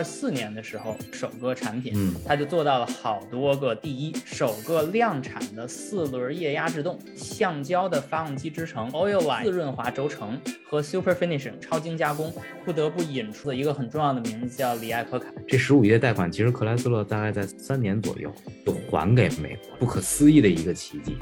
[0.00, 4.16] 二四年的时候，首个产品，嗯它就做到了好多个第一。
[4.24, 12.32] 首个量产的四轮液压制动、橡胶的发动机支撑、Oil Line 自润滑轴承和 Super Finishing 超精加工，
[12.64, 15.26] 不得不引出的一个很重要的名字叫里艾可卡。
[15.46, 18.32] 这十五亿的贷款，其实克莱斯勒大概在三年左右
[18.64, 21.14] 就还给美国，不可思议的一个奇迹。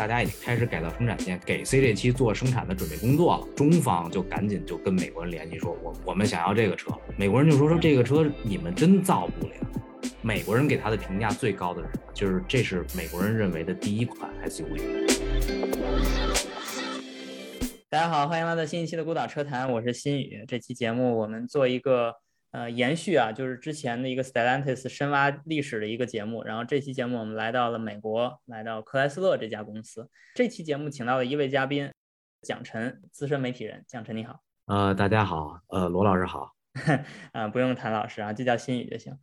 [0.00, 3.46] 大家已经开始改造生产线，给 C 这期做生产的准备工作了。
[3.54, 6.90] 中方就赶紧就跟美国人联系说，我我们想要这个车。
[7.18, 9.52] 美国人就说说这个车你们真造不了。
[10.22, 12.12] 美国人给他的评价最高的是什么？
[12.14, 14.80] 就是这是美国人认为的第一款 SUV。
[17.90, 20.46] 大家好，欢迎来到新一期的孤岛车谈，我是新宇。
[20.48, 22.14] 这期节目我们做一个
[22.52, 26.42] 呃延续啊，就是之前的一个 Stellantis 深挖历史的一个节目。
[26.42, 30.08] 然后这期节目我们来到了美国，来到克莱斯勒这家公司。
[30.34, 31.90] 这期节目请到了一位嘉宾，
[32.42, 33.84] 蒋晨，资深媒体人。
[33.86, 36.52] 蒋晨你好，呃，大家好，呃，罗老师好。
[37.32, 39.16] 啊、 不用谭老师啊，就叫新宇就行。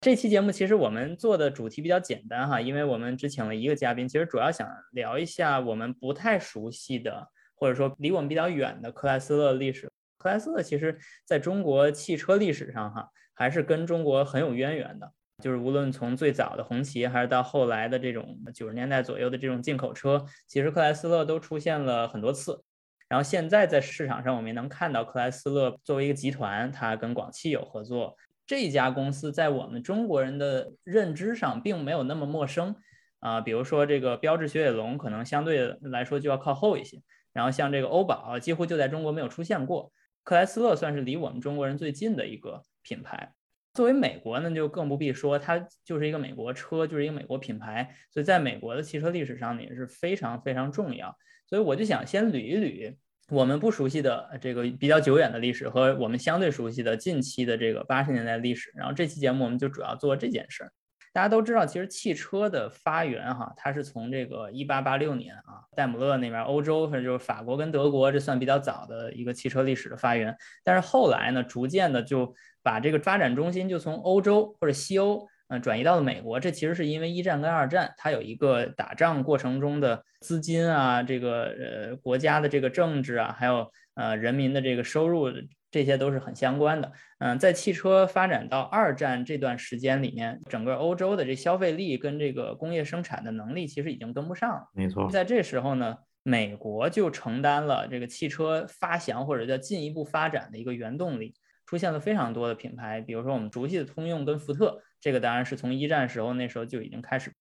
[0.00, 9.90] 这期节目其实我们做的主题比较简单哈，因为我们只请了一个嘉宾，其实主要想聊一下我们不太熟悉的，或者说离我们比较远的克莱斯勒历史。
[10.22, 15.12] 克莱斯勒其实在中国汽车历史上哈，还是跟中国很有渊源的。
[15.42, 22.62] 就是无论从最早的红旗，还是到后来的这种九十年代左右的这种进口车，其实克莱斯勒都出现了很多次。
[23.08, 28.16] 然后现在在市场上，我们也能看到克莱斯勒作为一个集团，它跟广汽有合作。
[28.46, 32.76] 这家公司在我们中国人的认知上并没有那么陌生
[33.20, 37.00] 啊、比如说这个标致雪铁龙可能相对来说就要靠后一些，
[37.32, 39.92] 然后像这个欧宝几乎就在中国没有出现过，
[40.22, 43.32] 克莱斯勒算是离我们中国人最近的一个品牌。
[43.74, 51.16] 作为美国呢，就更不必说，它就是一个美国车，就是一个美国品牌，所以在美国的汽车历史上呢也是非常非常重要。
[51.46, 52.94] 所以我就想先捋一捋
[53.30, 58.70] 我们不熟悉的这个比较久远的历史和我们相对熟悉的近期的这个八十年代历史。
[58.74, 60.72] 然后这期节目我们就主要做这件事儿。
[61.12, 70.36] 大家都知道，其实汽车的发源哈，它是从这个一八八六年啊，戴姆勒那边欧洲，反正就是法国跟德国，这算比较早的一个汽车历史的发源。
[70.64, 75.28] 但是后来呢，逐渐的就把这个发展中心就从欧洲或者西欧。
[75.48, 81.42] 嗯，转移到了美国，这其实是因为一战跟二战，它有一个打仗过程中的资金啊，这个
[81.90, 85.28] 呃国家的这个政治啊，还有呃人民的这个收入，
[85.72, 86.92] 这些都是很相关的。
[87.18, 94.68] 嗯，在汽车发展到二战这段时间里面，整个欧洲的这消费力跟这个工业生产的能力其实已经跟不上了。
[94.74, 101.34] 没错，在这时候呢，美国就承担了这个汽车发祥或者叫进一步发展的一个原动力，
[101.66, 107.32] 出现了非常多的品牌，比如说我们熟悉的通用跟福特，这个当然是从一战时候那时候就已经开始。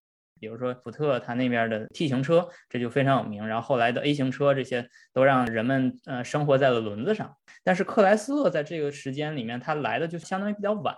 [0.41, 3.47] 比如说福特它那边的 T 型车，这就非常有名。
[3.47, 7.37] 然后后来的 A 型车，这些都让人们呃生活在了轮子上。
[7.63, 10.95] 但是克莱斯勒在这个时间里面，它来的就相当于比较晚，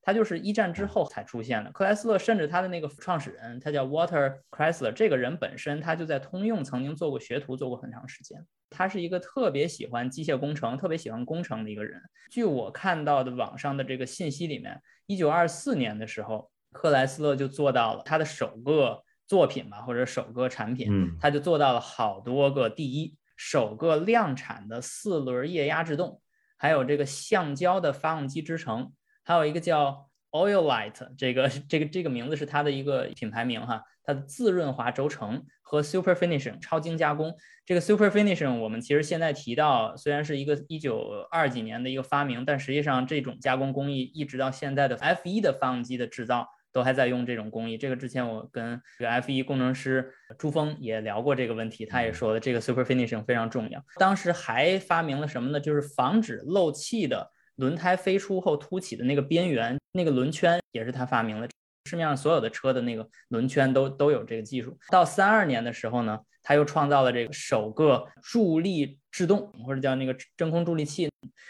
[0.00, 1.70] 它就是一战之后才出现的。
[1.72, 8.42] 克莱斯勒甚至他的那个创始人，他叫 Water Chrysler，这个人本身他就在通用曾经做过学徒，做过很长时间。
[8.70, 12.00] 他是一个特别喜欢机械工程、特别喜欢工程的一个人。
[12.30, 16.50] 据我看到的网上的这个信息里面，一九二四年的时候。
[16.76, 26.20] 克莱斯勒就做到了他的首个作品吧，或者首个产品，嗯他就做到了好多个第一，首个量产的四轮液压制动，
[26.56, 28.92] 还有这个橡胶的发动机支撑，
[29.24, 37.34] 还有一个叫 Oil Light，这个这个这个名字是它的一个品牌名哈，它的自润滑轴承和 Super Finishing 超精加工。
[37.64, 46.46] 这个 Super Finishing 我们其实现在提到，虽然是一个一九二几年的一个发明，但实际上这种加工工艺一直到现在的 F 一的发动机的制造。
[46.76, 47.78] 都还在用这种工艺。
[47.78, 53.82] 这个之前我跟这个 F 1工程师朱峰也聊过这个问题，他也说了这个 super finishing 非常重要。
[53.96, 55.58] 当时还发明了什么呢？
[55.58, 61.48] 就是防止漏气的轮胎飞出后凸起的那个边缘，那个轮圈也是他发明的。
[61.86, 64.78] 市面上所有的车的那个轮圈都都有这个技术。
[64.90, 71.08] 到三二年的时候呢，他又创造了这个首个助力制动，或者叫那个真空助力器。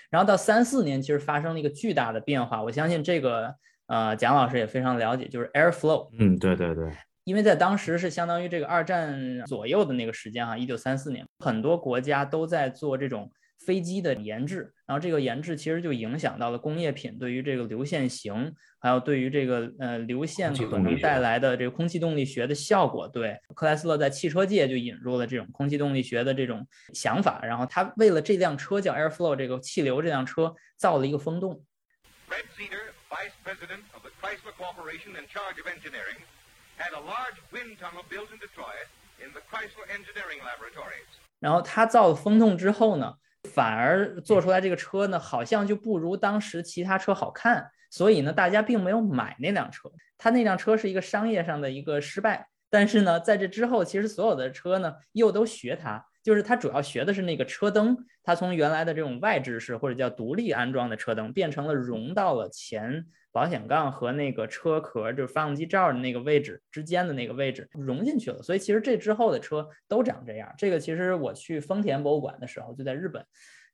[0.09, 2.63] 然后到三四年，其实发生了一个巨大的变化。
[2.63, 3.57] 我相信这个。
[3.87, 6.09] 呃，蒋老师也非常了解，就是 airflow。
[6.19, 6.91] 嗯，对对对，
[7.25, 13.31] 因为在当时是相当于这个二战左右的那个时间哈，一九三四年，很多国家都在做这种
[13.65, 23.09] 飞机的研制，然后这个研制其实就影响到了工业品对于这个流线型，还有对于这个呃流线可能带来的这个空气动力学的效果。
[23.09, 31.63] 对，克莱斯勒在汽车界就引入了这种空气动力学的这种想法，然后他为了这辆车叫 airflow 这个气流这辆车造了一个风洞。
[33.17, 36.21] Vice President of the Chrysler Corporation in charge of engineering,
[36.77, 38.89] had a large wind tunnel built in Detroit
[39.25, 41.09] in the Chrysler Engineering Laboratories.
[41.41, 43.15] 然后他造了风洞之后呢，
[43.55, 49.91] 反而做出来这个车呢，好像就不如当时其他车好看，所以呢，大家并没有买那辆车。
[50.19, 63.07] 他那辆车是一个商业上的一个失败，但是呢，在这之后，其实所有的车呢又都学它，就是它主要学的是那个车灯，它从原来的这种外置式或者叫独立安装的车灯，变成了融到了前。
[63.31, 70.53] 保险杠和那个车壳，就是发动机罩的那个位置之间的那个位置融进去了，所以其实这之后的车都长这样。
[70.57, 73.23] 这个其实我去丰田博物馆的时候，就在日本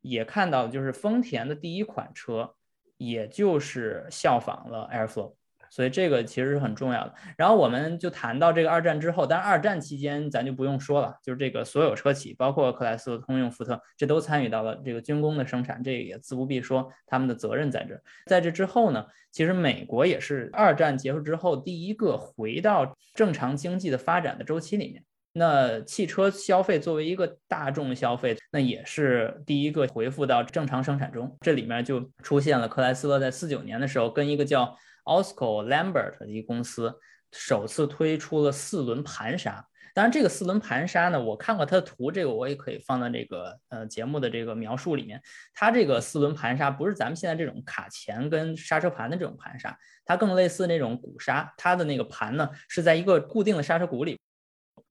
[0.01, 2.53] 也看到，就是丰田的第一款车，
[2.97, 5.37] 也就是效仿了 Airflow。
[5.73, 7.15] 所以这个其实是很重要的。
[7.39, 17.99] 然后我们就谈到这个二战之后，但二战期间咱就不用说了，就是这个所有车企，包括克莱斯勒、通用、福特，这都参与到了这个军工的生产，这也自不必说，他们的责任在这。
[18.27, 25.03] 在这之后呢，其实美国也是二战结束之后第一个回到正常经济的发展的周期里面。
[25.35, 31.35] 那汽车消费作为一个大众消费，那也是第一个恢复到正常生产中。
[31.41, 36.95] 这里面就出现了克莱斯勒在四九年的时候跟一个叫 Osco Lambert 的一个公司
[37.33, 45.21] 首次推出了四轮盘刹，当然这个四轮盘刹呢，我看过它的图，这个我也可以放在这个呃节目的这个描述里面。
[45.55, 54.19] 它这个四轮盘刹不是咱们现在这种卡钳跟刹车盘的这种盘刹，它更类似那种鼓刹，它的那个盘呢是在一个固定的刹车鼓里。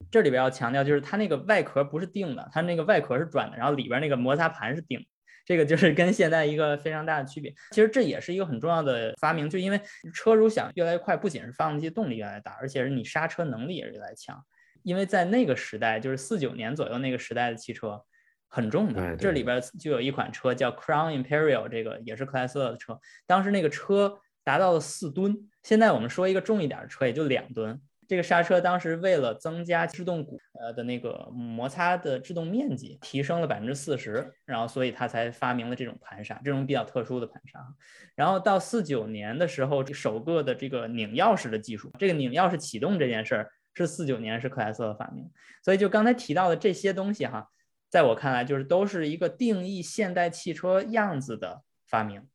[0.09, 5.05] 这里边要强调就是它那个外壳不是定的，它那个外壳是转的，然后里边那个摩擦盘是定的。
[5.45, 7.53] 这个就是跟现在一个非常大的区别。
[7.71, 9.81] 其实这也是一个很重要的发明，就因为
[10.13, 14.43] 车如想越来越快，不仅是发动机动力越来越大，而且是你刹车能力也是越来越强。
[14.83, 18.01] 因为在那个时代，就是四九年左右那个时代的汽车
[18.47, 25.37] 很重的，这里边就有一款车叫 Crown Imperial，这个也是克莱斯勒的车，当时那个车达到了四吨。
[25.63, 27.79] 现在我们说一个重一点的车也就两吨。
[28.11, 37.65] 这个刹车当时为了增加制动鼓呃的那个摩擦的制动面积，提升了百分之四十，然后所以他才发明了这种盘刹，这种比较特殊的盘刹。
[38.13, 45.31] 然后到四九年的时候，首个的这个拧钥匙的技术，这个拧钥匙启动这件事儿是四九年是克莱斯勒发明。
[45.63, 47.47] 所以就刚才提到的这些东西哈，
[47.89, 52.27] 在我看来就是都是一个定义现代汽车样子的发明。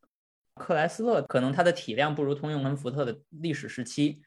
[0.54, 4.22] 克莱斯勒可能它的体量不如通用跟福特的历史时期。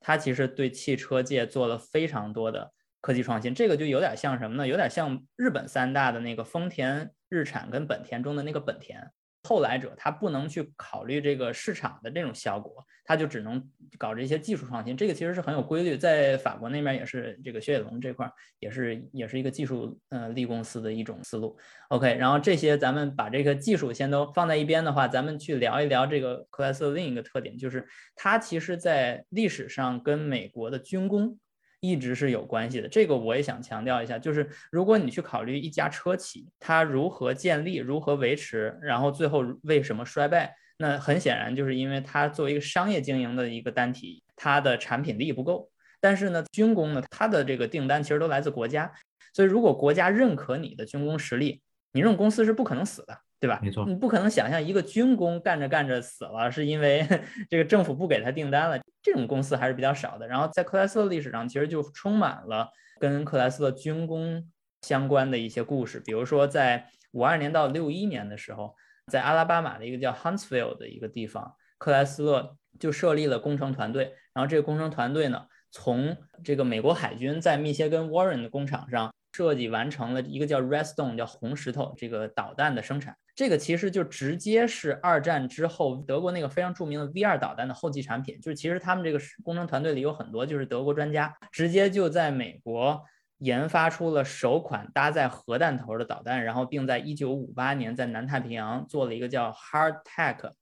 [0.00, 4.66] 它其实对汽车界做了非常多的科技创新，这个就有点像什么呢？
[4.66, 9.12] 有点像日本三大的那个丰田、日产跟本田中的那个本田。
[9.42, 13.66] 后来者他不能去考虑这个市场的这种效果，他就只能
[13.98, 14.96] 搞这些技术创新。
[14.96, 21.56] 这个其实是很有规律，在法国那边也是这个雪铁龙这块也是也是一个技术呃立公司的一种思路。
[21.88, 31.38] OK，然后这些咱们把这个技术先都放在一边的话，咱们去聊一聊这个克莱斯勒另一个特点，就是它其实在历史上跟美国的军工。
[31.80, 45.70] 一直是有关系的，这个我也想强调一下，就是如果你去考虑一家车企它如何建立、如何维持，然后最后为什么衰败，那很显然就是因为它作为一个商业经营的一个单体，它的产品力不够。
[46.00, 48.92] 但是呢，军工呢，它的这个订单其实都来自国家，
[49.34, 51.62] 所以如果国家认可你的军工实力，
[51.92, 53.18] 你这种公司是不可能死的。
[53.40, 53.58] 对吧？
[53.62, 57.06] 没错，你不可能想象一个军工干着干着死了，是因为
[57.48, 58.78] 这个政府不给他订单了。
[59.02, 60.26] 这种公司还是比较少的。
[60.28, 62.68] 然后在克莱斯勒历史上，其实就充满了
[62.98, 64.50] 跟克莱斯勒军工
[64.82, 66.00] 相关的一些故事。
[66.00, 68.74] 比如说，在五二年到六一年的时候，
[69.06, 74.14] 在阿拉巴马的一个叫 Huntsville 的一个地方，克莱斯勒就设立了工程团队。
[74.32, 83.16] 然后这个工程团队呢，从这个美国海军在密歇根 Warren 的工厂上设计完成了一个叫 Redstone 叫红石头这个导弹的生产。
[83.40, 93.02] 这个其实就直接是二战之后德国那个非常著名的 V 二导弹的后继产品，就是其实他们这个工程团队里有很多就是德国专家，直接就在美国
[93.38, 100.52] 研发出了首款搭载核弹头的导弹，然后并在一九五八年在南太平洋做了一个叫 Hardtack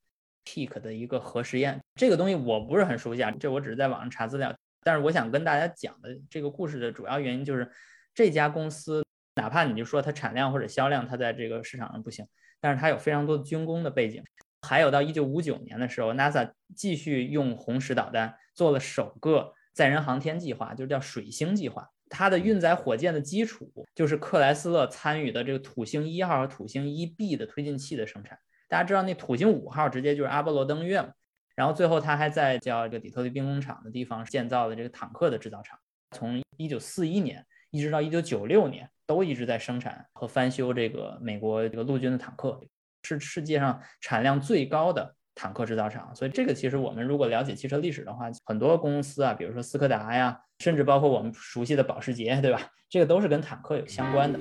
[0.44, 1.80] Peak 的一个核实验。
[1.96, 4.54] 这个东西我不是很熟悉啊，这我只是在网上查资料，
[4.84, 7.68] 但是我想跟大家讲的这个故事的主要原因就是
[8.14, 9.04] 这家公司，
[9.38, 12.26] 哪怕你就说它产量或者销量，它在这个市场上不行。
[12.60, 14.20] 但是它有非常多的军工的背景，
[14.62, 21.88] 还有到一九五九年的时候，NASA 继续用红石导弹做了首个载人航天计划，就是叫水星计划。
[22.10, 28.36] 它的运载火箭的基础就是克莱斯勒参与的这个土星一号和土星一 B 的推进器的生产。
[28.66, 31.10] 大家知道那土星五号直接就是阿波罗登月嘛，
[31.54, 35.78] 然后最后他还在叫这个底特律兵工厂的地方建造了这个坦克的制造厂，
[36.10, 38.90] 从一九四一年一直到一九九六年。
[39.08, 42.60] 都一直在生产和翻修这个美国这个陆军的坦克，
[43.02, 46.14] 是世界上产量最高的坦克制造厂。
[46.14, 52.60] 所以这个其实我们如果了解汽车历史的话，很多公司啊，比如说斯柯达呀，甚至包括我们熟悉的保时捷，对吧？
[52.90, 54.38] 这个都是跟坦克有相关的。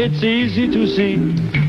[0.00, 1.16] It's easy to see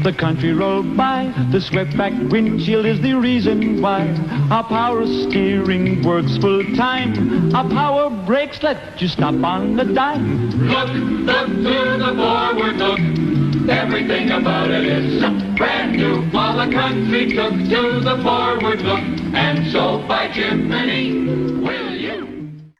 [0.04, 1.34] the country roll by.
[1.52, 4.06] The swept back windshield is the reason why.
[4.52, 7.56] Our power steering works full time.
[7.56, 10.48] Our power brakes let you stop on the dime.
[10.68, 10.90] Look,
[11.26, 13.00] look to the forward look.
[13.68, 15.22] Everything about it is
[15.58, 16.30] brand new.
[16.38, 19.34] All the country took to the forward look.
[19.34, 22.29] And so by Jiminy, will you?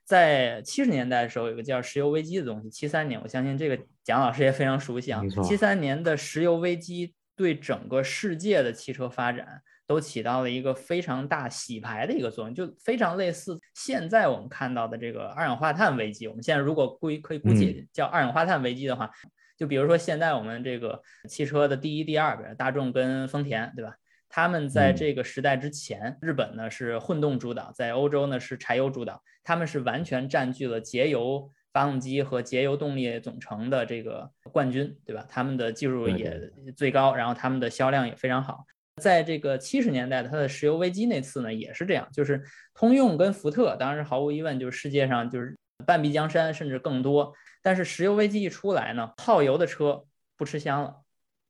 [0.10, 2.68] 在七十年代的时候，有个叫石油危机的东西。
[2.68, 16.28] 七三年，我相信这个蒋老师也非常熟悉啊七三年的石油危机对整个世界的汽车发展都起到了一个非常大洗牌的一个作用，就非常类似现在我们看到的这个二氧化碳危机。
[16.28, 19.12] 我们现在如果估可以估计叫二氧化碳危机的话，
[19.56, 21.00] 就比如说现在我们这个
[21.30, 23.94] 汽车的第一、第二，比如大众跟丰田，对吧？
[24.30, 35.26] 他们在嗯这个时代之前，日本呢是混动主导，在欧洲呢是柴油主导，他们是完全占据了节油发动机和节油动力总成的这个冠军，对吧？
[35.28, 36.40] 他们的技术也
[36.78, 38.66] 最高，然后他们的销量也非常好。
[39.02, 42.44] 在这个七十年代的它的石油危机那次呢，也是这样，就是
[42.74, 47.34] 通用跟福特，当然毫无疑问就是世界上就是半壁江山，甚至更多。
[47.62, 50.04] 但是石油危机一出来呢，耗油的车
[50.36, 50.98] 不吃香了，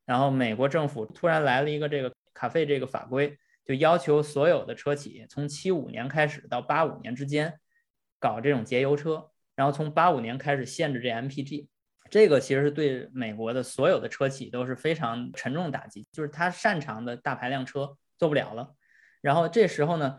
[0.05, 7.59] 然后美国政府突然来了一个这个卡费这个法规，就要求所有的车企从七五年开始到八五年之间
[8.17, 11.67] 搞这种节油车，然后从八五年开始限制这 MPG。
[12.09, 18.73] 这个其实是对美国的所有的车企都是非常沉重打击，就是他擅长的大排量车做不了了。
[19.21, 20.17] 然后这时候呢，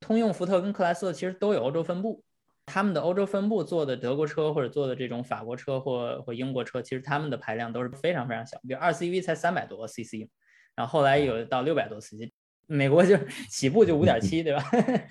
[0.00, 2.24] 通用、福特跟克莱斯勒其实都有欧洲分部，
[2.66, 10.28] 他们的欧洲分部做的德国车或者做的这种法国车或或英国车，其实他们的排量都是非常非常小，比如二 CV 才三百多 CC，
[10.76, 12.32] 然后后来有到六百多司机
[12.66, 13.16] 美国就
[13.50, 14.64] 起步就五点七，对吧？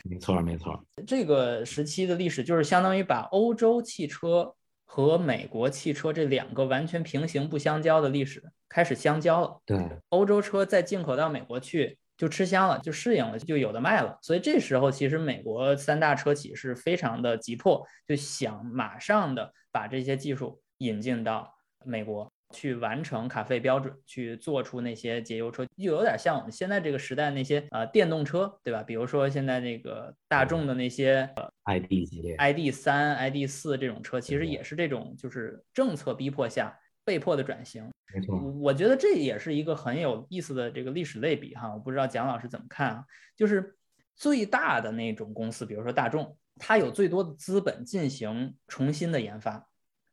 [0.03, 9.61] 没错没错，这个时期的历史就是相当于把欧洲汽车和美国汽车这两个完全平行不相交的历史开始相交了。
[9.65, 9.77] 对
[10.09, 14.17] 欧洲车再进口到美国去就吃香了，就适应了，就有的卖了。
[14.21, 21.53] 所以这时候其实美国三大车企是非常的急迫，就想马上的把这些技术引进到
[21.85, 22.31] 美国。
[22.53, 28.81] 去完成卡费标准，去做出那些节油车，又有点像我们现在这个时代那些呃电动车，对吧？
[28.83, 37.89] 比如说现在那个大众的那些呃，ID 系列，ID 三、ID 四这种车，其实也是这种就是政策逼迫下被迫的转型。
[38.13, 43.05] 没错，我我觉得这也是一个很有意思的这个历史类比哈，我不知道蒋老师怎么看啊？
[43.35, 43.77] 就是
[44.15, 49.67] 最大的那种公司，比如说大众，它有最多的资本进行重新的研发，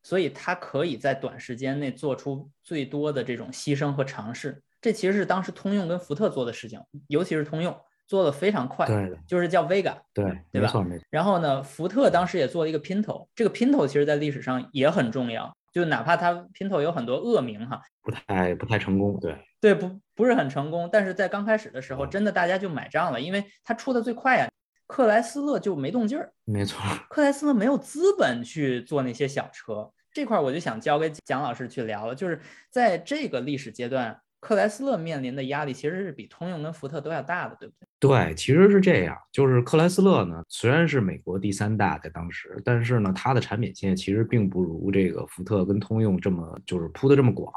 [0.06, 4.62] 所以它可以在短时间内做出最多的这种牺牲和尝试。
[4.80, 9.96] 这其实是当时通用跟福特做的事情，尤其是通用做的非常快，对的，就是叫 Vega。
[10.14, 24.48] 对，对吧没错没错，然后呢，福特当时也做了一个 Pinto，这个 Pinto 其实在历史上也很重要，就哪怕它 Pinto 有很多恶名哈，不太不太成功，对对，不不是很成功，但是在刚开始的时候，嗯真的大家就买账了，因为它出的最快呀。
[24.88, 37.86] 克莱斯勒就没动劲儿，没错，克莱斯勒没有资本去做那些小车，这块儿我就想交给蒋老师去聊了，就是在这个历史阶段，克莱斯勒面临的压力其实是比通用跟福特都要大的，对不对？
[38.00, 47.52] 对，其实是这样，就是克莱斯勒呢，虽然是美国第三大在当时，但是呢，它的产品线其实并不如这个福特跟通用这么就是铺的这么广。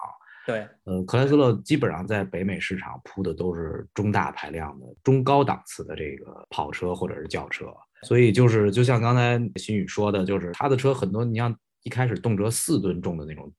[0.46, 7.68] 对，呃，克莱斯勒基本上在北美市场铺的都是中大排量的、中高档次的这个跑车或者是轿车，
[8.02, 13.52] 所以就是就像刚才新宇说的，就是他的车很多，你像一开始动辄四吨重的那种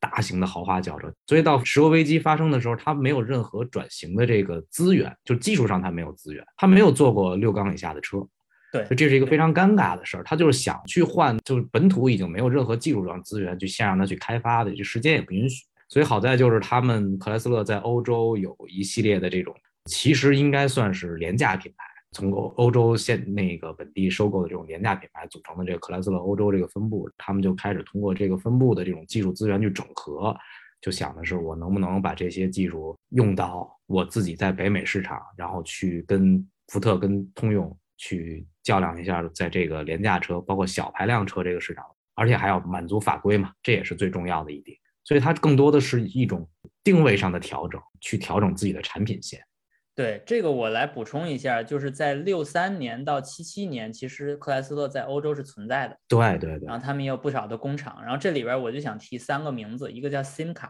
[0.00, 8.26] 大型的豪华轿车，所以到石油危机发生的时候，它没有任何转型的这个资源，就技术上它没有资源，它没有做过六缸以下的车。
[8.70, 15.64] 对这是一个非常尴尬的事儿，他就是想去换，就是本土已经没有任何技术上资源去先让他去开发的，这时间也不允许。
[15.88, 19.54] 所以好在就是他们克莱斯勒在欧洲有一系列的这种，
[19.86, 21.84] 其实应该算是廉价品牌，
[22.18, 30.36] 从欧欧洲现那个本地收购的这种廉价品牌组成的这个克莱斯勒欧洲这个分部，他们就开始通过这个分部的这种技术资源去整合，
[30.80, 41.84] 就想的是我能不能把这些技术用到我自己在北美市场，然后去跟福特跟通用去较量一下，在这个廉价车包括小排量车这个市场，
[42.16, 44.76] 而且还要满足法规嘛，这也是最重要的一点。
[45.04, 46.48] 所以它更多的是一种
[46.82, 49.40] 定位上的调整，去调整自己的产品线。
[49.98, 60.68] 对这个我来补充一下，就是在六三年到七七年，其实克莱斯勒在欧洲是存在的，对对对然后他们也有不少的工厂，然后这里边我就想提三个名字，一个叫 Simca，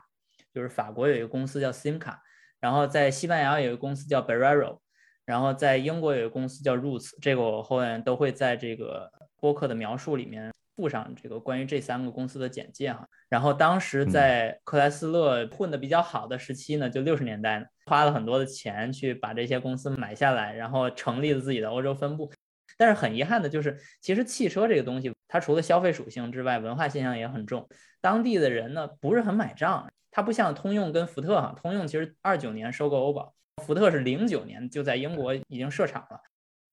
[0.55, 2.15] 就是法国有一个公司叫 Simca，
[2.59, 4.79] 然后在西班牙有一个公司叫 Barrero，
[5.27, 13.05] 然后在英国有一个公司叫 Roots，这个我后面都会在这个播客的描述里面附上这个关于这三个公司的简介哈。
[13.29, 22.31] 然后当时在克莱斯勒混得比较好的时期呢，就六十年代呢，花了很多的钱去把这些公司买下来，然后成立了自己的欧洲分部。
[22.77, 27.69] 但是很遗憾的就是，其实汽车这个东西，它除了消费属性之外，文化现象也很重。
[28.01, 36.21] 当地的人呢不是很买账，它不像通用跟福特哈，通用其实二九年收购欧宝，福特是零九年就在英国已经设厂了，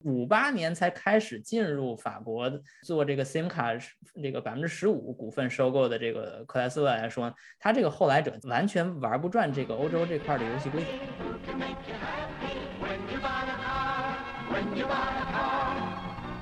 [0.03, 2.51] 五八年才开始进入法国
[2.83, 3.71] 做这个 SIM 卡
[4.21, 10.87] 这个百分之十五股份收购的这个克莱斯勒来说，它这个后来者完全玩不转这个欧洲这块的游戏规则。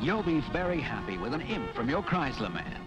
[0.02, 2.82] You'll be very happy with an imp from your Chrysler man.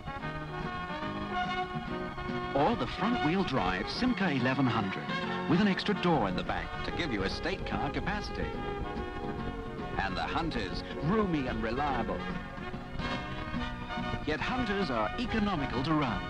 [2.55, 5.01] Or the front-wheel drive Simca 1100
[5.49, 8.45] with an extra door in the back to give you a state car capacity.
[9.99, 12.19] And the Hunters, roomy and reliable.
[14.27, 16.23] Yet Hunters are economical to run.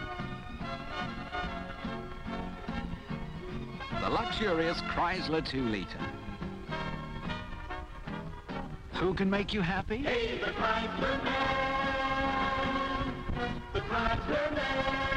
[4.00, 5.98] The luxurious Chrysler 2-liter.
[8.94, 9.98] Who can make you happy?
[9.98, 11.42] Hey, the Chrysler Man.
[13.72, 15.15] The Chrysler Man.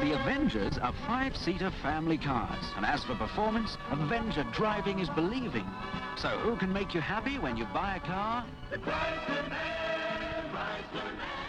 [0.00, 2.64] The Avengers are five-seater family cars.
[2.76, 5.66] And as for performance, Avenger driving is believing.
[6.16, 8.46] So who can make you happy when you buy a car?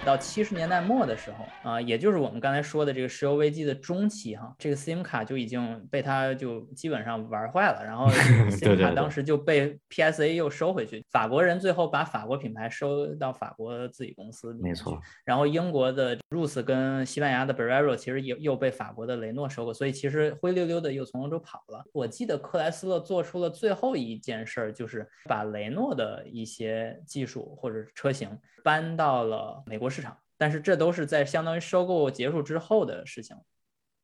[0.05, 8.07] 到七十年代末的时候啊，也就是我们刚才说的这个石油危机的中期哈，这个 SIM 卡就已经被他就基本上玩坏了，然后
[8.49, 15.01] SIM 卡当时就被 PSA 又收回去，法国人最后把法国品牌收到法国自己公司里面去，没错。
[15.25, 21.83] 然后英国的 Roots 跟西班牙的 Barrero 其实又又被法国的雷诺收购，所以其实灰溜溜的又从欧洲跑了。
[21.91, 28.29] 我记得克莱斯勒做出了最后一件事儿，就是把雷诺的一些技术或者车型
[28.63, 33.35] 搬到了美国市场，但是这都是在相当于收购结束之后的事情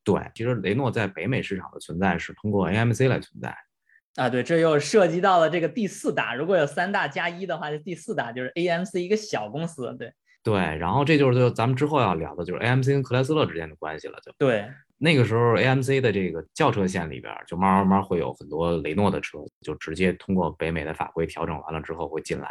[0.04, 3.56] 对，其实雷诺在北美市场的存在是通过 AMC 来存在。
[4.16, 4.30] 啊。
[4.30, 9.96] 对，这又涉及到了这个第四大，如果有三大加一的话，就第四大就是 AMC 一个小公司。
[9.98, 14.20] 对对，然后这就是就咱们之后要聊的，就是 AMC 跟克莱斯勒之间的关系了。
[14.24, 22.48] 就对，那个时候，AMC 的这个轿车线里边，就慢慢慢慢会有很多雷诺的车，就直接通过北美的法规调整完了之后会进来。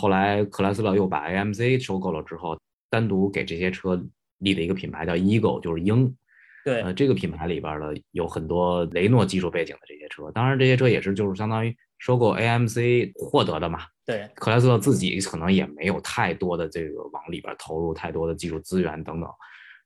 [0.00, 2.58] 后来克莱斯勒又把 AMC 收购了之后，
[2.88, 4.02] 单独给这些车
[4.38, 6.16] 立了一个品牌叫 Eagle，就是鹰。
[6.64, 13.80] 对呃，这个品牌里边儿的有很多雷诺技术背景的这些车，当然这些车也是就是相当于收购 AMC 获得的嘛。
[14.06, 19.30] 对，克莱斯勒自己可能也没有太多的这个往里边投入太多的技术资源等等，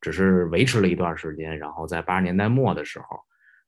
[0.01, 3.19] 只是维持了一段时间，然后在八十年代末的时候，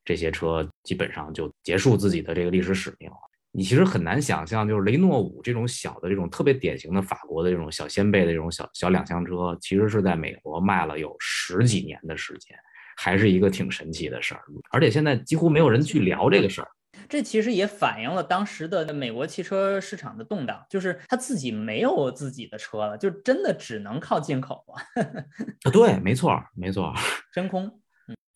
[0.04, 3.16] 这些车基本上就结束自己的这个历史使命了。
[3.56, 12.54] 你其实很难想象，就是雷诺五这种小的这种特别典型的法国的这种小掀背的这种小小两厢车，其实是在美国卖了有十几年的时间，
[12.98, 14.42] 还是一个挺神奇的事儿。
[14.70, 16.68] 而且现在几乎没有人去聊这个事儿。
[17.08, 24.82] 这其实也反映了当时的美国汽车市场的动荡，就是他自己没有自己的车了，就真的只能靠进口啊，
[25.64, 26.94] 啊，对，没错儿，没错儿。
[27.32, 27.80] 真空。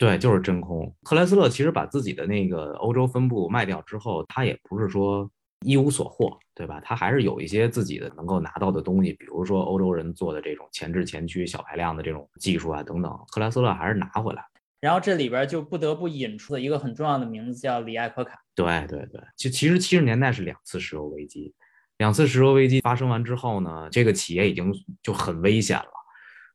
[0.01, 0.91] 对，就是真空。
[1.03, 6.81] 克莱斯勒其实把自己的那个欧洲分部卖掉之后，他也不是说一无所获，对吧？
[6.83, 14.43] 他还是有一些自己的能够拿到的东西，比如说欧洲人做的这种前置前驱小排量的这种技术啊等等，克莱斯勒还是拿回来。
[14.81, 18.41] 然后这里边就不得不引出了一个很重要的名字，叫里艾科卡。
[18.55, 21.53] 对对对，其其实七十年代是两次石油危机，
[21.99, 25.93] 两次石油危机发生完之后呢，这个企业已经就很危险了，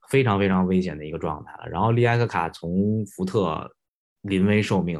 [0.10, 1.68] 非常非常危险的一个状态了。
[1.70, 3.70] 然后利埃克卡从福特
[4.22, 5.00] 临危受命，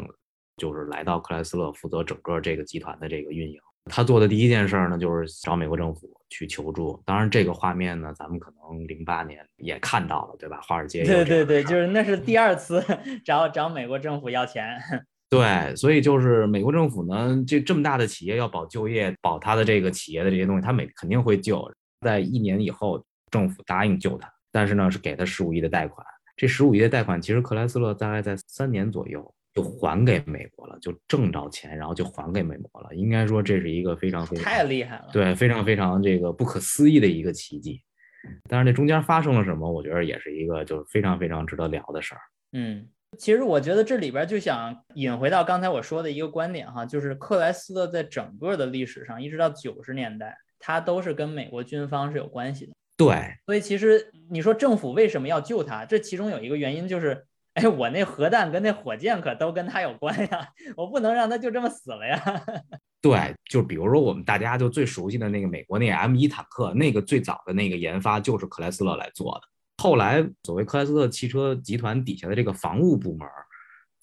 [0.58, 3.60] 就是来到克莱斯勒负责整个这个集团的这个运营。
[3.92, 7.00] 他做的第一件事儿呢，就是找美国政府去求助。
[7.06, 10.60] 当然，这个画面呢，咱们可能零八年也看到了，对吧？
[10.62, 12.84] 华尔街有对对对，就是那是第二次
[13.24, 14.76] 找找美国政府要钱。
[15.30, 21.72] 对，所以就是美国政府呢，这这么大的企业要保就业，保他的这个企业的这些东西，他每肯定会救。
[22.02, 26.08] 在一年以后，政府答应救他，但是呢是给他十五亿的贷款。
[26.38, 32.96] 这十五亿的贷款，其实克莱斯勒大概在三年左右就还给美国了，就挣着钱，然后就还给美国了。
[32.96, 35.10] 应该说这是一个非常非常太厉害了。
[35.12, 37.82] 对非常非常这个不可思议的一个奇迹。
[38.48, 42.22] 但是这中间发生了什么，我觉得也是一个就是非常非常值得聊的事儿。
[42.54, 42.88] 嗯，
[43.18, 52.72] 其实我觉得这里边就想引回到刚才我说的一个观点哈，就是克莱斯勒在整个的历史上，一直到九十年代，他都是跟美国军方是有关系的。
[52.98, 55.86] 对，所以其实你说政府为什么要救他？
[55.86, 62.44] 这其中有一个原因就是哎，我那核弹跟那火箭可都跟他有关呀， 我不能让他就这么死了呀。
[63.02, 69.42] 对，就比如说我们大家就最熟悉的那个美国那个 M 一坦克，那个最早的那个研发就是克莱斯勒来做的。
[69.84, 73.28] 后来所谓克莱斯勒汽车集团底下的这个防务部门，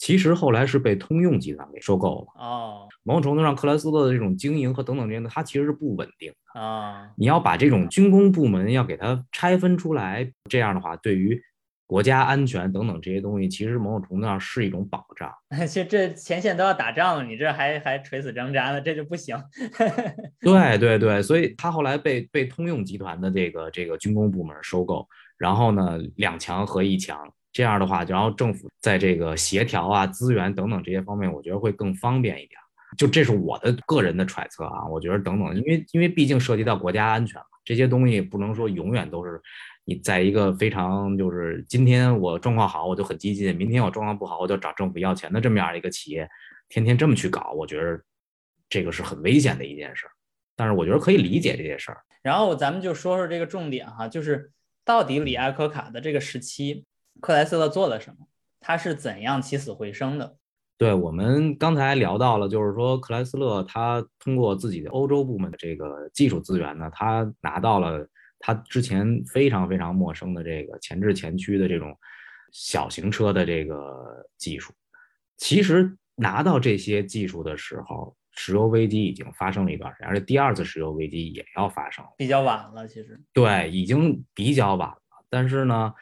[0.02, 2.44] 其实后来是被通用集团给收购了。
[2.44, 6.60] 哦某种程度上，克莱斯勒的这种经营和等等这些，它其实是不稳定的。
[6.60, 11.40] 啊，你要把这种军工部门要给它拆分出来，这样的话，对于
[11.86, 15.32] 国家安全等等这些东西，其实某种程度上是一种保障。
[15.68, 19.36] 其实这前线都要打仗了，你这还还垂死挣扎呢，这就不行。
[20.42, 25.06] 对对对，所以他后来被被通用集团的这个这个军工部门收购，
[25.38, 27.18] 然后呢两强合一强，
[27.52, 32.58] 这样的话，然后政府在这个协调啊、资源等等这些方面，我觉得会更方便一点。
[32.96, 39.40] 就这是我的个人的揣测啊，我觉得等等，因为因为毕竟涉及到国家安全嘛，这些东西不能说永远都是
[39.84, 46.28] 你在一个非常就是今天我状况好我就很激进，明天我状况不好我就找政府要钱的这么样一个企业，
[46.68, 48.00] 天天这么去搞，我觉得
[48.68, 50.06] 这个是很危险的一件事。
[50.54, 51.98] 但是我觉得可以理解这些事儿。
[52.22, 54.50] 然后咱们就说说这个重点哈，就是
[54.84, 56.84] 到底里埃科卡的这个时期，
[57.20, 58.26] 克莱斯勒做了什么？
[58.60, 60.36] 他是怎样起死回生的？
[60.78, 68.04] 对我们刚才聊到了，就是说克莱斯勒他通过自己的欧洲部门的这个技术资源呢，他拿到了
[68.40, 71.96] 他之前非常非常陌生的这个前置前驱的这种
[72.52, 74.72] 小型车的这个技术。
[75.36, 82.10] 其实拿到这些技术的时候，石油危机已经发生了一段时间，而且第二次石油危机也要发生了。
[82.16, 84.96] 比较晚了，其实对，已经比较晚了。
[85.30, 85.92] 但是呢，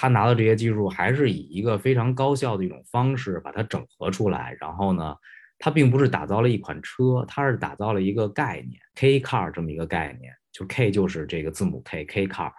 [0.00, 4.56] 他拿到这些技术，还是以一个非常高效的一种方式把它整合出来。
[4.60, 5.12] 然后呢，
[5.58, 12.52] 他并不是打造了一款车，他是打造了一个概念 K car 这么一个概念，就 K 就是这个字母 K K car。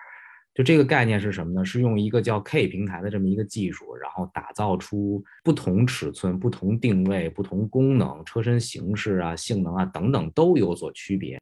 [0.53, 1.63] 就这个概念是什么呢？
[1.63, 11.39] 是用一个叫 K 平台的这么一个技术，然后打造出不同尺寸、不同定位、不同功能、车身形式啊、性能啊等等都有所区别。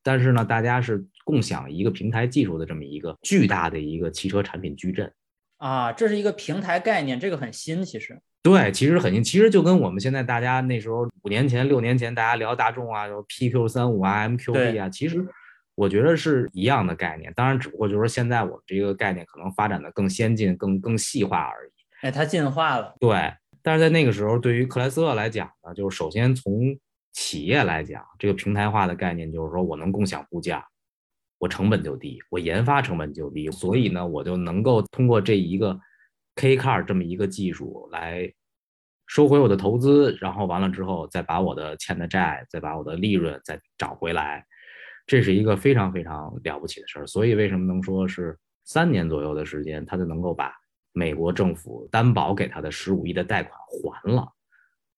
[0.00, 5.12] 但是呢，大家是共享一个平台技术的这么一个巨大的一个汽车产品矩阵。
[5.60, 15.22] 啊，这是一个平台概念，这个很新，其实对，其实很新，其实就跟我们现在大家那时候五年前、六年前大家聊大众啊，有 PQ 三五啊、MQB 啊，其实
[15.74, 17.30] 我觉得是一样的概念。
[17.34, 21.72] 当然，只不过就是说现在我们这个概念可能发展的更先进、更更细化而已。
[22.00, 22.94] 哎，它进化了。
[22.98, 23.30] 对，
[23.62, 26.74] 但是在那个时候，对于克莱斯勒来讲呢，就是首先从
[27.12, 30.58] 企业来讲，这个平台化的概念就是说我能共享部件，
[31.40, 35.80] 我成本就低，我研发成本就低，所以呢，我就能够通过这一个
[36.36, 38.30] K car 这么一个技术来
[39.06, 44.44] 收回我的投资，然后完了之后再把我的欠的债，再把我的利润再找回来，
[45.06, 47.06] 这是一个非常非常了不起的事儿。
[47.06, 50.52] 所以为什么能说是三年左右的时间，他就能够把
[50.92, 54.28] 美国政府担保给他的十五亿的贷款还了？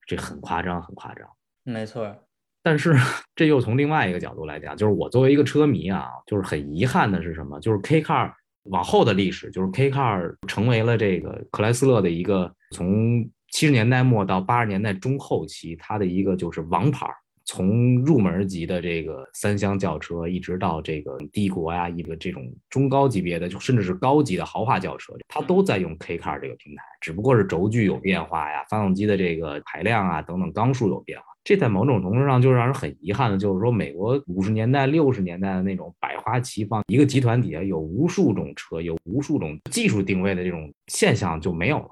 [0.06, 1.28] 这很夸张，很夸张。
[1.62, 2.26] 没错，
[2.62, 2.96] 但是
[3.34, 7.58] 这又从另外一个角度来讲，就是我作为一个车迷啊，就是很遗憾的是什么？
[7.60, 8.32] 就是 K car
[8.64, 17.06] 往后的历史，就是 K car 成为了这个克莱斯勒的一个从七十年代末到八十年代中后期，它的一个就是王牌。
[17.44, 31.24] 从入门级的这个三厢轿车，一直到这个帝国呀，一个这种中高级别的，就甚至是高级的豪华轿车，它都在用 K car 这个平台，只不过是轴距有变化呀，发动机的这个排量啊等等缸数有变化。
[31.44, 41.88] 这在某种程度上就让人很遗憾的，就是说美国五十年代、六十年代的那种百花齐放，一个集团底下有无数种车，有无数种技术定位的这种现象就没有了。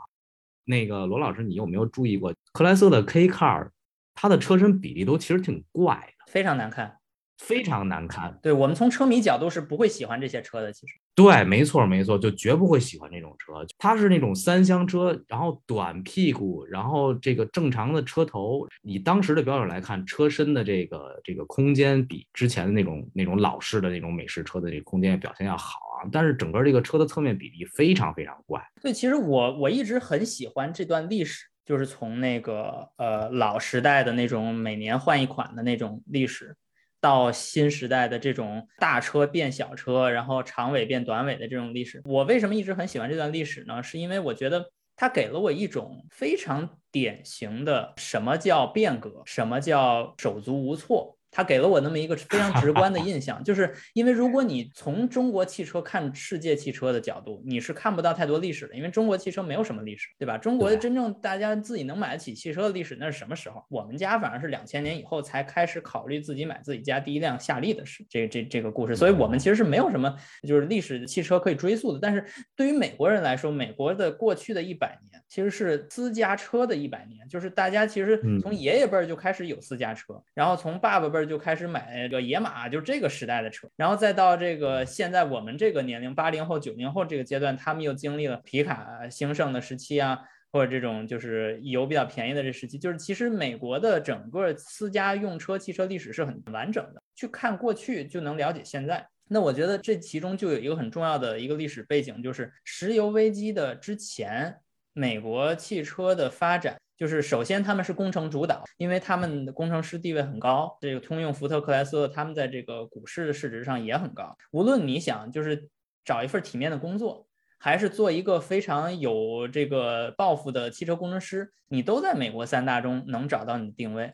[0.64, 3.70] 那个罗老师，你有没有注意过克莱斯的 K car，
[4.14, 6.99] 它的车身比例都其实挺怪的，非常难看。
[7.40, 8.38] 非常难看。
[8.42, 10.94] 对我们从车迷角度是不会喜欢这些车的，其实。
[11.14, 13.54] 对，没错没错，就绝不会喜欢这种车。
[13.78, 18.66] 它是那种三厢车，然后短屁股，然后这个正常的车头。
[18.82, 26.08] 以当时的标准来看，车身的这个这个空间比之前的那种那种老式的那种美式车的这个空间表现要好啊。
[26.12, 28.62] 但是整个这个车的侧面比例非常非常怪。
[28.80, 36.54] 对，其实我我一直很喜欢这段历史，就是从那个呃老时代的那种每年换一款的那种历史。
[37.00, 43.82] 到新时代的这种大车变小车，然后长尾变短尾的这种历史，我为什么一直很喜欢这段历史呢？
[43.82, 60.36] 是因为我觉得它给了我一种非常典型的什么叫变革，什么叫手足无措它给了我那么一个非常直观的印象， 就是因为如果你从中国汽车看世界汽车的角度，你是看不到太多历史的，因为中国汽车没有什么历史，对吧？
[60.36, 63.64] 中国的真正大家自己能买得起汽车的历史，那是什么时候？
[63.68, 70.14] 我们家反而是两千年以后才开始考虑自己买自己家第一辆夏利的事，这这这个故事，所以我们其实是没有什么
[70.46, 71.98] 就是历史汽车可以追溯的。
[72.00, 72.24] 但是
[72.56, 90.18] 对于美国人来说，美国的过去的一百年其实是私家车的一百年，就是大家其实嗯从爷爷辈儿就开始有私家车，然后从爸爸辈就开始买这个野马，就这个时代的车，然后再到这个现在我们这个年龄八零后、九零后这个阶段，他们又经历了皮卡兴盛的时期啊。
[90.52, 99.06] 或者这种就是油比较便宜的这时期，就是其实美国的整个私家用车汽车历史是很完整的，去看过去就能了解现在。
[99.28, 104.52] 那我觉得这其中就有一个很重要的一个历史背景，就是石油危机的之前，
[104.92, 114.36] 美国汽车的发展，就是首先他们是工程主导，因为他们的工程师地位很高，这个通用、福特、克莱斯勒他们在这个股市的市值上也很高。
[114.50, 115.70] 无论你想就是
[116.04, 117.26] 找一份体面的工作，
[117.58, 124.12] 还是做一个非常有这个抱负的汽车工程师，你都在美国三大中能找到你的定位，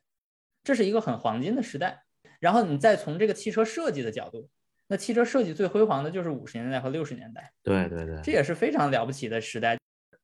[0.62, 2.04] 这是一个很黄金的时代。
[2.38, 4.48] 然后你再从这个汽车设计的角度，
[4.86, 9.76] 那汽车设计最辉煌的就是五十年代和六十年代，对对对，这也是非常了不起的时代。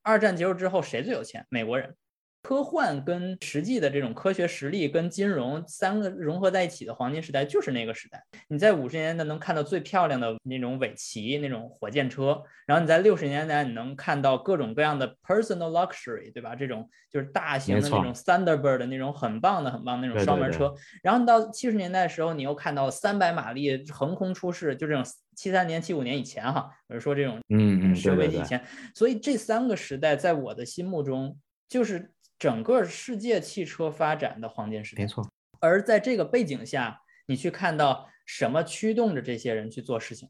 [0.03, 1.45] 二战结束之后，谁最有钱？
[1.49, 1.93] 美国人。
[2.53, 8.23] 科幻跟实际的这种科学实力跟金融三个融合在一起的黄金时代，就是那个时代。
[8.49, 16.55] 你在五十年代能看到最漂亮的那种尾鳍那种火箭车，然后你在六十年代你能看到各种各样的 personal luxury，对吧？
[16.55, 20.75] 这种就是大型的那种 Thunderbird 的那种很棒的很棒的那种对对对双门车。
[21.03, 25.03] 然后你到七十年代的时候，你又看到三百马力横空出世，就这种
[25.35, 28.63] 七三年、七五年以前哈，我是说这种嗯嗯，石油对对对，危机以前，
[28.95, 31.35] 所以这三个时代在我的心目中
[31.67, 32.12] 就是
[32.43, 35.03] 整个世界汽车发展的黄金时代。
[35.05, 35.25] 没错，
[35.61, 40.29] 而在这个背景下，你去看到什么驱动着这些人去做事情，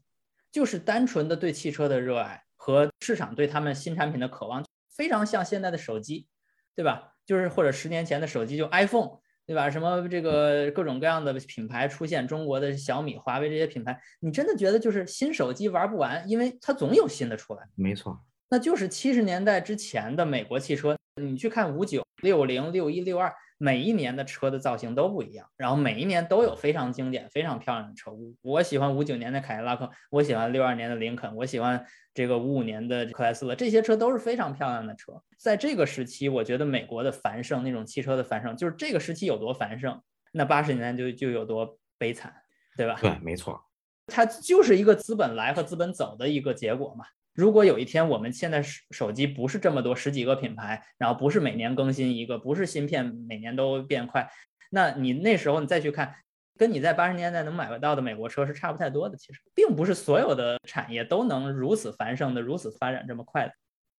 [0.51, 4.63] 就是单纯的对汽车的热爱和市场对他们新产品的渴望，
[4.95, 6.27] 非常像现在的手机，
[6.75, 7.15] 对吧？
[7.25, 9.71] 就是或者十年前的手机，就 iPhone，对吧？
[9.71, 17.63] 什么这个各种各样的品牌出现，中国的小米、华为这些品牌，你真的觉得就是新手机玩不完，因为它总有新的出来。
[17.73, 28.11] 没错，那就是七十年代之前的美国汽车，你去看五九、六零、六一、六二，每一年的车的造型都不一样，然后每一年都有非常经典、非常漂亮的车。
[28.11, 35.21] 我我喜欢五九年的凯迪拉克，我喜欢六二年的林肯，我喜欢这个五五年的克莱斯勒，这些车都是非常漂亮的车。
[35.37, 42.33] 在这个时期，我觉得美国的繁盛，那种汽车的繁盛，就是这个时期有多繁盛，那八十年代就就有多悲惨，
[42.75, 42.97] 对吧？
[42.99, 43.63] 对，没错，
[44.07, 47.05] 它就是一个资本来和资本走的一个结果嘛。
[47.33, 54.29] 如果有一天我们现在手手机不是这么多十几个品牌，然后不是每年更新一个，不是芯片每年都变快，
[54.69, 56.15] 那你那时候你再去看，
[56.57, 59.17] 跟你在八十年代能买得到的美国车是差不太多的。
[59.17, 63.53] 其实并不是所有的产业都能如此繁盛的、如此发展这么快的。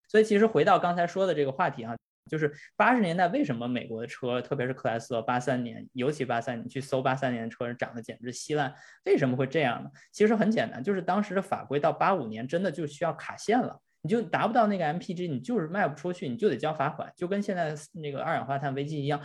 [0.06, 1.96] 所以其实回到刚才说的这个话题啊，
[2.30, 9.90] 就是八十年代为什么美国的车，特别是克莱斯勒，八三年，尤其八三年，你去搜八三年的车涨得简直稀烂，为什么会这样呢？
[10.10, 19.20] 其实很简单，就是当时的法规到八五年真的就需要卡线了，你就达不到那个 MPG，你就是卖不出去，你就得交罚款，就跟现在那个二氧化碳危机一样。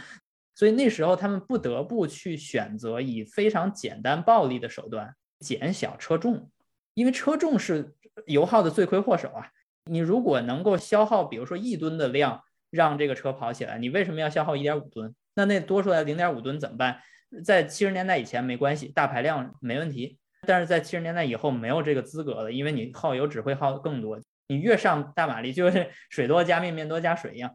[0.56, 6.52] 所以那时候他们不得不去选择以非常简单暴力的手段减小车重，
[6.96, 9.50] 因为车重是油耗的罪魁祸首啊。
[9.86, 15.13] 你如果能够消耗，比如说一吨的量，让这个车跑起来，你为什么要消耗一点五吨？
[15.36, 16.99] 那那多出来零点五吨怎么办？
[17.43, 24.19] 在七十年代以前没关系，大排量没问题，但是在七十年代以后没有这个资格了，因为你耗油只会耗更多。
[24.47, 27.51] 你越上大马力，就是 水多加面，面多加水一样。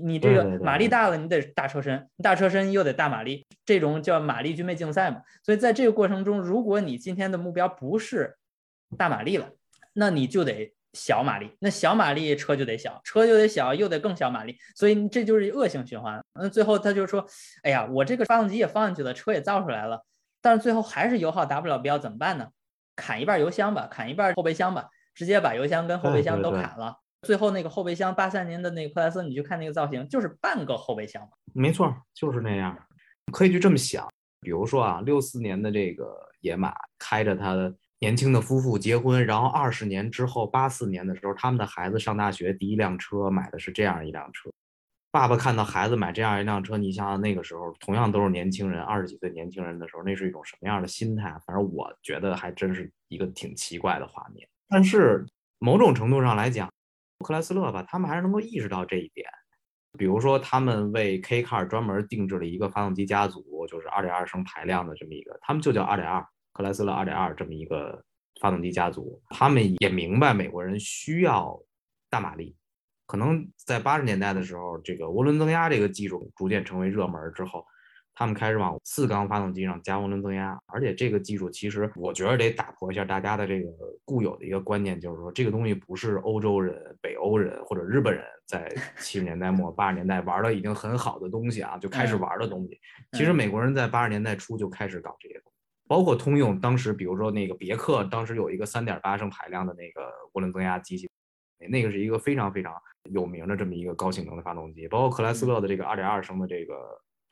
[0.00, 5.20] 你这个马力大了，你得大车身，大车身又得大马力，这种叫马力军备竞赛嘛。
[5.42, 8.36] 所以在这个过程中，如果你今天的目标不是
[8.96, 9.50] 大马力了，
[9.92, 16.20] 那你就得小马力，那小马力车就得小，车就得小，又得更小马力，所以这就是恶性循环。
[16.34, 17.24] 那最后他就说，
[17.62, 20.04] 哎呀，我这个发动机也放进去了，车也造出来了，
[20.42, 22.48] 但是最后还是油耗达不了标，怎么办呢？
[22.96, 26.96] 砍一半油箱吧，砍一半后备箱吧，直接把油箱跟后备箱对对对都砍了。
[27.22, 31.30] 最后那个后备箱，八三年的那个克莱斯，你去看那个造型，就是半个后备箱嘛。
[31.52, 32.76] 没错，就是那样。
[33.32, 34.08] 可以就这么想，
[34.40, 44.50] 比如说啊，六四年的这个野马开着它的年轻的夫妇结婚，然后二十年之后，八四年的时候，他们的孩子上大学，第一辆车买的是这样一辆车。
[45.10, 51.30] 爸爸看到孩子买这样一辆车，你想想那个时候，同样都是年轻人，二十几岁年轻人的时候，那是一种什么样的心态？
[51.46, 54.46] 反正我觉得还真是一个挺奇怪的画面。
[54.68, 55.26] 但是
[55.58, 56.70] 某种程度上来讲，
[57.24, 59.26] 克莱斯勒吧，他们还是能够意识到这一点。
[59.98, 66.24] 比如说，他们为 K Car 专门定制了一个发动机家族，就是2.2升排量的这么一个，他们就叫2.2
[66.58, 68.02] 克莱斯勒2.2这么一个
[68.40, 69.22] 发动机家族。
[69.30, 71.56] 他们也明白美国人需要
[72.10, 72.56] 大马力，
[73.06, 77.64] 可能在八十年代的时候，这个涡轮增压这个技术逐渐成为热门之后。
[78.12, 83.68] 他们开始往四缸发动机上加涡轮增压，而且这个技术其实我觉得得打破一下大家的这个
[84.04, 88.68] 固有的一个观念，就是说这个东西不是欧洲人、北欧人或者日本人在
[88.98, 92.80] 七十年代末八十年代玩的已经很好的东西啊，就开始玩的东西。
[93.12, 95.57] 其实美国人在八十年代初就开始搞这些东西，
[95.88, 100.02] 包括通用当时，比如说那个别克当时有一个三点八升排量的那个
[100.34, 101.10] 涡轮增压机器，
[101.68, 102.72] 那个是一个非常非常
[103.10, 106.74] 有名的这么一个高性能的发动机，包括克莱斯勒的这个二点二升的这个。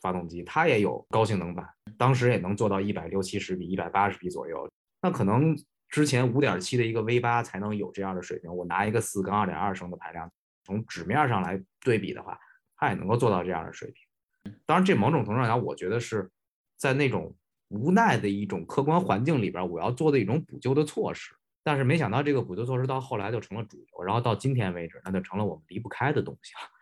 [0.02, 1.66] 发动机它也有高性能版，
[1.96, 4.70] 当时也能做到一百六七十匹、一百八十匹左右。
[5.00, 5.56] 那可能
[5.88, 8.54] 之前五点七的一个 V 八才能有这样的水平。
[8.54, 10.30] 我拿一个四缸二点二升的排量，
[10.64, 12.38] 从纸面上来对比的话，
[12.76, 14.54] 它也能够做到这样的水平。
[14.66, 16.30] 当然，这某种程度上讲，我觉得是
[16.76, 17.34] 在那种
[17.68, 21.34] 无奈的一种客观环境里边，我要做的一种补救的措施。
[21.62, 26.75] 但是没想到这个补救措施到后来就成了主流，然后到今天为止，那就成了我们离不开的东西了。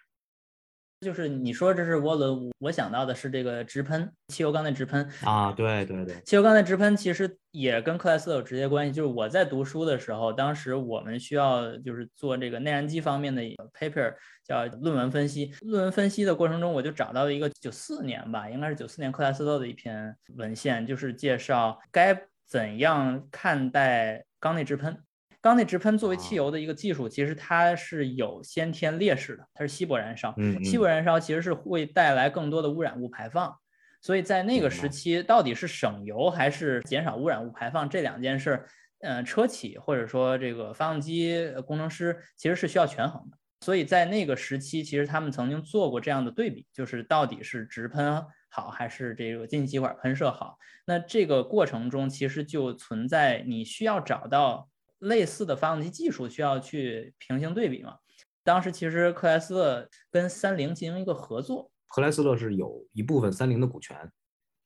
[1.00, 8.92] 就是你说这是涡轮，我想到的是这个直喷汽油缸的直喷啊，对对对，汽油缸的直喷其实也跟克莱斯勒有直接关系。
[8.92, 13.42] 就是我在读书的时候，当时我们需要就是做这个内燃机方面的
[13.78, 15.52] paper，叫论文分析。
[15.61, 24.96] 论文分析的过程中，我就找到了一个九四年吧，应该是九四年克莱斯勒的一篇文献，就是介绍该怎样看待缸内直喷。
[25.44, 30.33] 缸内直喷作为汽油的一个技术，其实它是有先天劣势的，它是稀薄燃烧。
[30.38, 33.54] 嗯，稀薄燃烧其实是会带来更多的污染物排放，
[34.00, 38.64] 所以在那个时期，到底是省油还是减少污染物排放这两件事，
[39.00, 43.37] 嗯，车企或者说这个发动机工程师其实是需要权衡的。
[43.61, 50.57] 所以在那个时期，其实他们曾经做过这样的对比，就是到底是直喷好还是这个进气管喷射好？
[50.87, 54.70] 那这个过程中其实就存在你需要找到。
[55.04, 57.96] 类似的发动机技术需要去平行对比嘛？
[58.42, 63.96] 当时其实克莱斯勒跟三菱进行一个合作，克莱斯勒是有一部分三菱的股权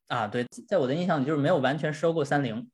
[0.08, 0.26] 啊。
[0.26, 2.68] 对，在我的印象里就是没有完全收购三菱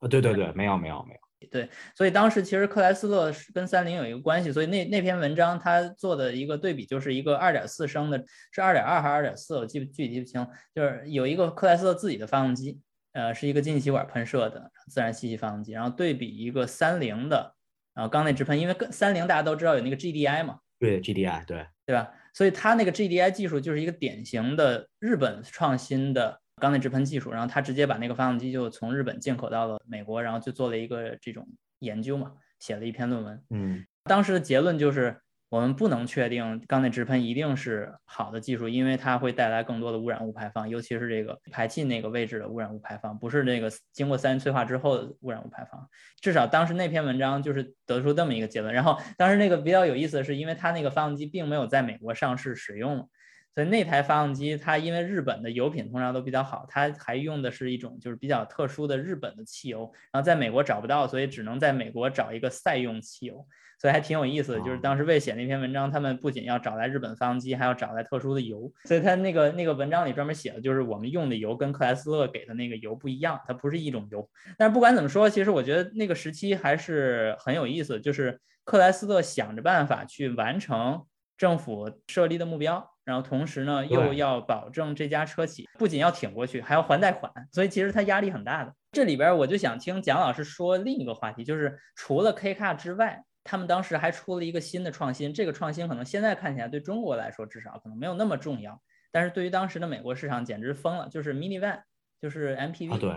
[0.00, 0.08] 啊。
[0.08, 1.48] 对对对，没有没有没有。
[1.50, 9.56] 对，所以当时其实克莱斯勒是跟三菱有一个关系，所以那那篇文章他做的一个对比就是一个二点四升的，是二点二还是二点四？
[9.58, 12.80] 我记不具体记不清，就是有一个克莱斯勒自己的发动机。
[13.14, 17.54] 呃，是一个进气管喷射的自然吸气发动机，然后对比一个三菱的，
[17.94, 22.12] 然后缸内直喷，因为跟三菱大家都知道有那个 GDI 嘛，对 GDI，对对吧？
[22.34, 31.48] 所以它那个 GDI 技术就是一个典型的日本创新的缸内直喷技术，然后它直接把那个发动机就从日本进口到了美国，然后就做了一个这种
[31.78, 33.42] 研究嘛，写了一篇论文。
[33.50, 35.20] 嗯，当时的结论就是。
[35.50, 45.88] 我们不能确定缸内直喷一定是好的技术，因为它会带来更多的污染物排放，尤其是这个排气那个位置的污染物排放，不是这个经过三元催化之后的污染物排放。
[46.20, 48.74] 至少当时那篇文章就是得出这么一个结论。
[48.74, 53.08] 然后当时那个比较有意思的是，因为它那个发动机并没有在美国上市使用，
[53.54, 63.46] 所以那台发动机它因为日本的油品通常都比较好，它还用的是一种就是比较特殊的日本的汽油，然后在美国找不到，所以只能在美国找一个赛用汽油。
[63.76, 68.72] 所以还挺有意思的，就是当时为写那篇文章，他们不仅要找来日本发动机，还要找来特殊的油。
[68.84, 74.26] 所以他那个那个文章里专门写的就是我们用的油跟克莱斯勒给的那个油不一样，它不是一种油。
[74.56, 81.04] 但是不管怎么说，其实我觉得那个时期还是很有意思，就是克莱斯勒想着办法去完成
[81.36, 88.74] 政府设立的目标，然后同时呢又要保证这家车企不仅要挺过去，还要还贷款，所以其实他压力很大的。
[88.92, 93.24] 这里边我就想听蒋老师说另一个话题，就是除了 K car 之外。
[93.46, 98.80] 他们当时还出了一个新的创新，这个创新可能现在看起来对中国来说至少可能没有那么重要，
[99.12, 101.82] 但是对于当时的美国市场简直疯了，就是 mini van，
[102.18, 102.98] 就是 MPV。
[102.98, 103.10] 对，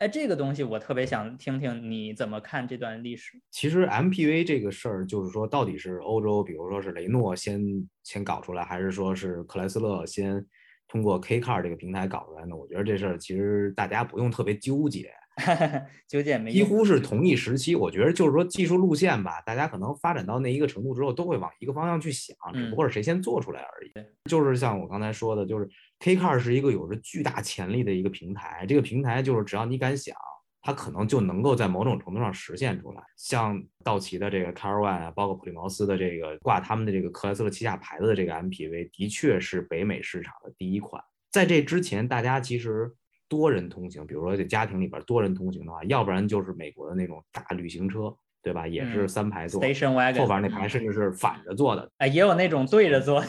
[0.00, 3.38] 哎，这个东西我特别想听听你怎么看这段历史。
[3.50, 7.60] 其实 MPV 这个事儿，就是说到底是欧洲，比如说是雷诺先
[8.02, 10.42] 先搞出来，还是说是克莱斯勒先
[10.88, 12.56] 通过 K car 这个平台搞出来呢？
[12.56, 15.12] 我觉得这事儿其实大家不用特别纠结。
[16.08, 23.92] 纠结没几乎是同一时期，我觉得就是说技术路线吧，大家可能发展到那一个程度之后，都会往一个方向去想，只不过是谁先做出来而已。
[24.28, 25.68] 就是像我刚才说的，就是
[26.00, 30.14] K Car 是一个有着巨大潜力的一个平台，这个平台就是只要你敢想，
[30.62, 33.02] 它可能就能够在某种程度上实现出来。
[33.16, 41.02] 像道奇的这个 Car One 啊，包括普利茅斯的这个挂他们的这个克莱斯勒旗下牌子的这个 MPV，的确是北美市场的第一款。
[41.30, 42.94] 在这之前，大家其实。
[43.30, 48.66] 多人通行，比如说这家庭里边多人通行的话，要不然就是美国的那种大旅行车，对吧？
[48.66, 51.88] 也嗯是三排座，Station wagon 后边那排甚至是反着坐的。
[51.98, 53.26] 啊，也有那种对着坐的，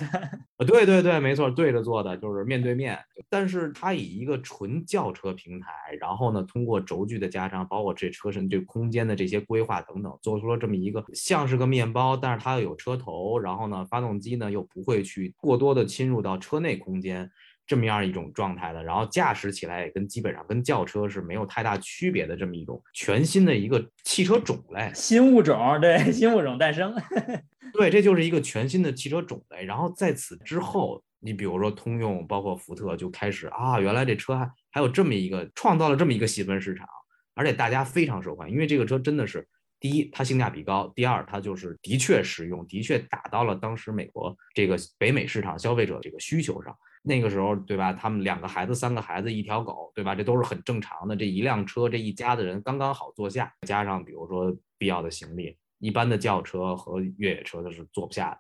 [0.58, 2.98] 呃，对对对，没错，对着坐的，就是面对面。
[3.30, 5.68] 但是它以一个纯轿车平台，
[6.00, 17.30] 然后呢，通过轴距的加长，包括这车身对空间的这些规划等等，做出了这么一个像是个面包，但是它又有车头，然后呢，发动机呢又不会去过多的侵入到车内空间。
[17.68, 24.92] 这么样一种状态的，然后驾驶起来也跟基本上跟轿车是没有太大区别的这么一种全新的一个汽车种类。
[24.94, 26.94] 新物种，对， 新物种诞生。
[27.74, 29.64] 对，这就是一个全新的汽车种类。
[29.64, 36.86] 然后在此之后，你比如说通用，包括福特就开始啊，原来这车还还有这么一个创造了这么一个细分市场，
[37.34, 39.48] 而且大家非常受欢迎，因为这个车真的是
[39.80, 46.76] 第一，它性价比高；第二，它就是的确实用，的确打到了当时美国这个北美市场消费者这个需求上。
[47.04, 47.92] 那个时候，对吧？
[47.92, 50.14] 他们两个孩子、三个孩子、一条狗，对吧？
[50.14, 51.16] 这都是很正常的。
[51.16, 58.38] 这一辆车，这一家的人刚刚好坐下，加上比如说必要的行李，一般的轿车和越野车它是坐不下的。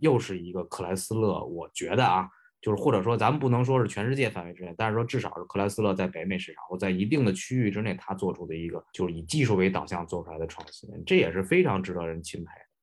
[0.00, 2.28] 又是一个克莱斯勒，我觉得啊，
[2.60, 12.73] 就是或者说咱们不能说是全世界范围之内，但是说至少是克莱斯勒在北美市场或在一定的区域之内，它做出的一个就是以技术为导向做出来的创新，这也是非常值得人钦佩的。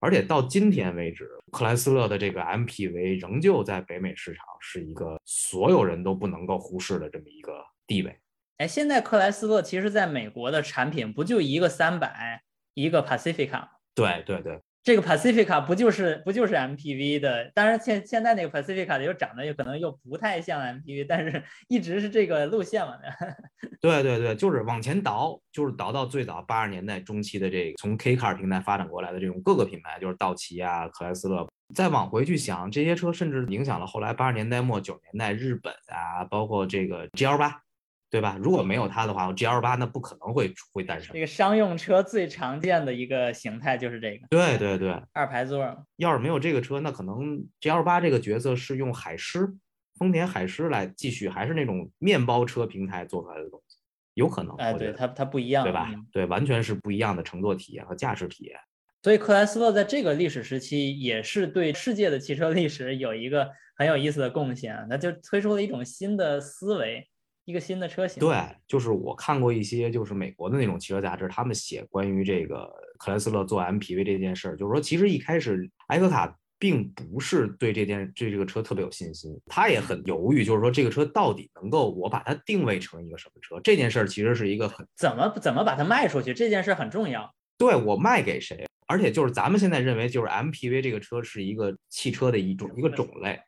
[0.00, 8.18] 而且到今天为止，克莱斯勒的这个 MPV 仍旧在北美市场是一个所有人都不能够忽视的这么一个地位。
[8.56, 12.42] 哎，现在克莱斯勒其实在美国的产品不就一个三百，
[12.74, 13.68] 一个 Pacifica 吗？
[13.94, 17.50] 对对对，这个 Pacifica 不就是不就是 MPV 的？
[17.54, 22.94] 当然现现在那个 Pacifica 又长得又可能又不太像 MPV，但是一直是这个路线嘛。
[23.80, 31.46] 对对对，就是往前倒，就是倒到最早八十年代中期的这个从 K car 平台发展过来的这种各个品牌，就是道奇啊、克莱斯勒。
[31.74, 37.62] 再往回去想，这些车甚至影响了后来八十年代末九十年代日本啊，包括这个 GL 八，
[38.10, 38.36] 对吧？
[38.42, 41.20] 如果没有它的话，GL 八那不可能会会诞生这。
[41.20, 45.86] 个商用车最常见的一个形态就是这个对对对，二排座。
[45.96, 49.54] 要是没有这个车，那可能 GL 八这个角色是用海狮、
[49.98, 53.76] 丰田海狮来继续，还是那种面包车平台做出来的东西，
[54.14, 54.56] 有可能。
[54.56, 56.04] 哎，对它它不一样，对吧嗯？
[56.10, 58.58] 对，完全是不一样的乘坐体验和驾驶体验。
[59.02, 67.08] 所以克莱斯勒在这个历史时期也是对世界的汽车历史有一个很有意思的贡献，那就推出了一种新的思维，
[67.50, 68.20] 一个新的车型。
[68.20, 68.36] 对，
[68.66, 83.60] 就是我看过一些就是美国的那种汽车杂志，他们写关于这个克莱斯勒做 MPV 这件事儿，就是说其实一开始埃克塔并不是对这件对这个车特别有信心，他也很犹豫，就是说这个车到底能够我把它定位成一个什么车？
[83.64, 87.32] 这件事儿其实是一个很怎么怎么把它卖出去这件事很重要。
[87.56, 93.40] 对我卖给谁，而且就是咱们现在认为就是 MPV 这个车是一个汽车的一种一个种类，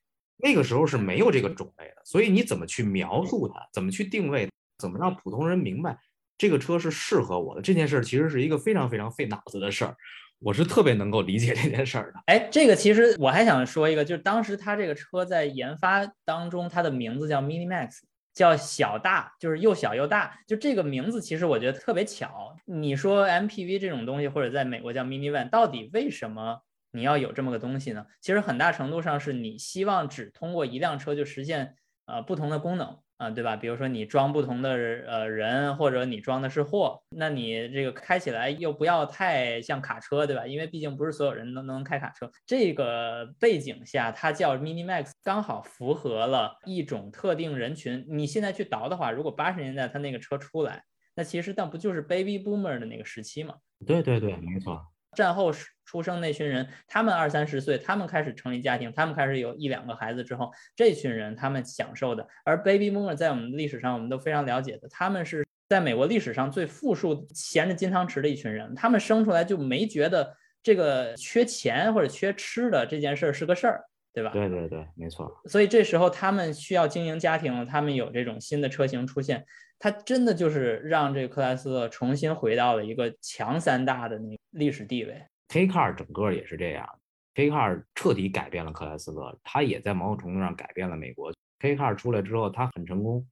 [0.42, 5.96] 那个时候是没有这个种类的，所以你怎么去描述它，怎么去定位，怎么让普通人明白
[6.36, 9.96] 这个车是适合我的，这件事儿其实是一个非常非常费脑子的事儿，
[10.40, 12.20] 我是特别能够理解这件事儿的。
[12.26, 18.00] 哎，这个其实我还想说一个，就是当时它这个车在研发当中，它的名字叫 Mini Max，
[18.34, 20.36] 叫小大，就是又小又大。
[20.48, 22.56] 就这个名字，其实我觉得特别巧。
[22.64, 26.58] 你说 MPV 这种东西，或者在美国叫 Mini Van，到底为什么
[26.92, 28.06] 你要有这么个东西呢？
[28.20, 31.74] 其实很大程度上是你希望只通过一辆车就实现
[32.06, 32.98] 呃不同的功能。
[33.18, 33.54] 啊，对吧？
[33.54, 40.44] 比如说你装不同的呃人，或者你装的是货，那你这个开起来又不要太像卡车，对吧？
[40.44, 42.28] 因为毕竟不是所有人都能开卡车。
[42.44, 48.04] 这个背景下，它叫 Mini Max，刚好符合了一种特定人群。
[48.08, 50.82] 你现在去倒的话，如果八十年代它那个车出来，
[51.14, 53.54] 那其实那不就是 Baby Boomer 的那个时期嘛？
[53.86, 54.84] 对对对，没错。
[55.14, 55.52] 战后
[55.84, 74.30] 出生那群人，他们二三十岁，他们开始成立家庭，他们开始有一两个孩子之后，这群人他们享受的，而 baby boomer 在我们历史上我们都非常了解的，他们是在美国历史上最富庶、衔着金汤匙的一群人，他们生出来就没觉得这个缺钱或者缺吃的这件事儿是个事儿，对吧？
[74.32, 75.30] 对对对，没错。
[75.46, 79.44] 所以这时候他们需要经营家庭，他们有这种新的车型出现，
[79.78, 85.24] 它真的就是让这个克莱斯勒重新回到了一个强三大的那历史地位。
[85.52, 86.88] K car 整个也是这样
[87.34, 91.30] ，K car 彻底改变了克莱斯勒，它也在某种程度上改变了美国。
[91.58, 93.28] K car 出来之后，它很成功，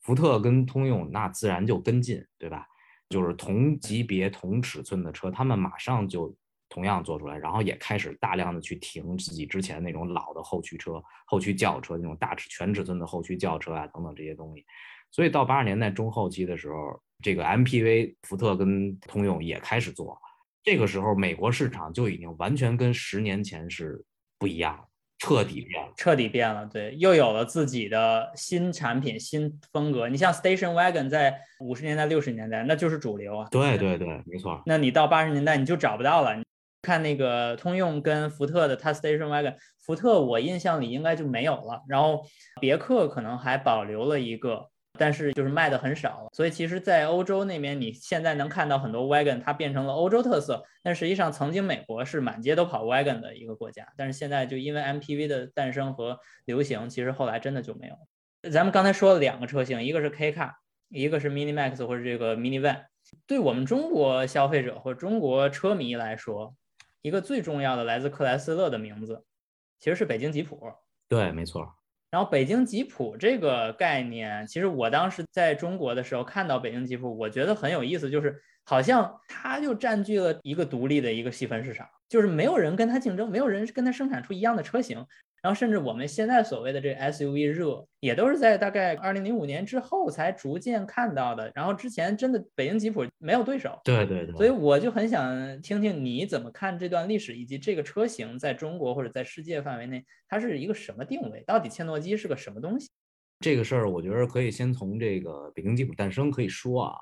[0.00, 2.64] 福特跟通用那自然就跟进，对吧？
[3.08, 6.32] 就是同级别、同尺寸的车，他们马上就
[6.68, 14.64] 同样做出来，然后也开始大量的去停自己之前那种老的后驱车、后驱轿车那种大尺全尺寸的后驱轿车啊等等这些东西。
[15.10, 20.16] 所以到八十年代中后期的时候，这个 MPV 福特跟通用也开始做。
[20.64, 24.02] 这个时候，美国市场就已经完全跟十年前是
[24.38, 24.84] 不一样了。
[25.18, 25.92] 彻底变了。
[25.96, 30.08] 彻底变了，对，又有了自己的新产品、新风格。
[30.08, 34.62] 你像 Station Wagon 在五十年代、六十年代那就是主流啊，对对对，没错。
[34.66, 36.42] 那你到八十年代你就找不到了。
[36.82, 42.22] 看那个通用跟福特的它 Station Wagon，福特我印象里应该就没有了，然后
[42.60, 44.70] 别克可能还保留了一个。
[44.98, 50.64] 但是就是卖的很少，所以其实，在欧洲那边，你现在能看到很多 wagon，它变成了欧洲特色。
[50.82, 53.86] 但实际上，曾经美国是满街都跑 wagon 的一个国家。
[53.96, 58.50] 但是现在就因为 MPV 的诞生和流行，其实后来真的就没有。
[58.50, 60.52] 咱们刚才说了两个车型，一个是 K Car，
[60.90, 62.84] 一个是 Mini Max 或者这个 Mini Van。
[63.26, 66.54] 对我们中国消费者或中国车迷来说，
[67.02, 69.24] 一个最重要的来自克莱斯勒的名字，
[69.80, 70.60] 其实是北京吉普。
[71.08, 71.68] 对，没错。
[72.14, 85.04] 然后北京吉普这个概念，其实我当时在中国的时候看到北京吉普，我觉得很有意思，就是好像它就占据了一个独立的一个细分市场，就是没有人跟它竞争，没有人跟它生产出一样的车型。
[85.44, 91.52] 然后甚至我们现在所谓的这 SUV 热，也都是在大概二零零五年之后才逐渐看到的。
[91.54, 94.34] 然后之前真的北京吉普没有对手，对对对。
[94.36, 101.44] 所以我就很想听听你怎么看这段历史，以及这个车型在中国或者在世界范围内它是一个什么定位？
[101.46, 102.88] 到底切诺基是个什么东西？
[103.40, 106.96] 这个事儿我觉得可以先从这个北京吉普诞生可以说啊，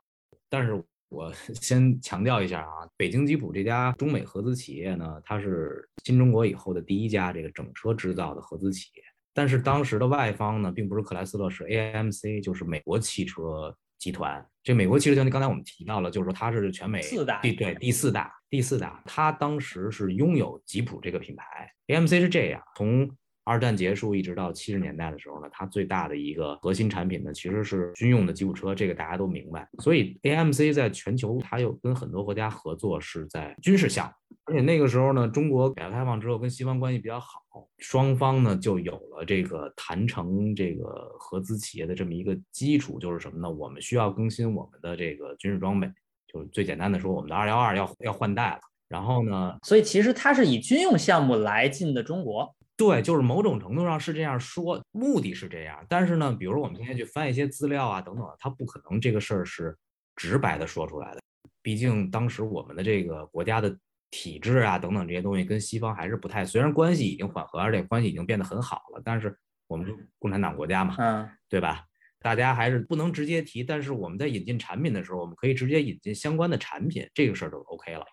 [0.51, 0.82] 但是。
[1.13, 9.03] 我 先强调一下啊，北京吉普这家中美合资企业呢，它是新中国以后的第一家这个整车制造的合资企业。
[9.35, 14.45] 但是当时的外方呢，并不是克莱斯勒，是 AMC，就是美国汽车集团。
[14.63, 19.03] 这美国汽车集团，刚才我们提到了，就是说它是全美四大，对对，第四大，第四大。
[19.07, 21.71] 它当时是拥有吉普这个品牌。
[21.89, 23.11] AMC 是这样，从
[23.45, 29.68] 二战结束一直到七十年代的时候呢，它最大的一个核心产品呢，其实是军用的吉普车，这个大家都明白。
[29.78, 34.36] 所以 AMC 在全球，它又跟很多国家合作，是在军事项目。
[34.45, 37.40] 而且那个时候呢，中国改革开放之后跟西方关系比较好，
[37.78, 43.51] 双方呢就有了这个谈成这个合资企业的这么一个基础，就是什么呢？
[43.51, 45.88] 我们需要更新我们的这个军事装备，
[46.32, 48.61] 就是最简单的说，我们的二幺二要要换代了。
[48.88, 52.55] 然后呢，所以其实它是以军用项目来进的中国。
[52.75, 55.85] 对，就是某种程度上是这样说，目的是这样。
[55.89, 59.77] 但是呢，比如我们今天去翻一些资料啊，等等，他不可能这个事儿是
[60.16, 61.20] 直白的说出来的。
[61.61, 63.79] 毕竟当时我们的这个国家的
[64.11, 69.37] 体制啊，等等这些东西跟西方还是不太，虽然关系已经缓和，而且关系已经变得很好了，但是
[69.68, 71.85] 我们是共产党国家嘛，嗯，对吧？
[72.18, 73.62] 大家还是不能直接提。
[73.62, 78.05] 但是我们在引进产品的时候，我们可以直接引进相关的产品，这个事儿就 OK 了。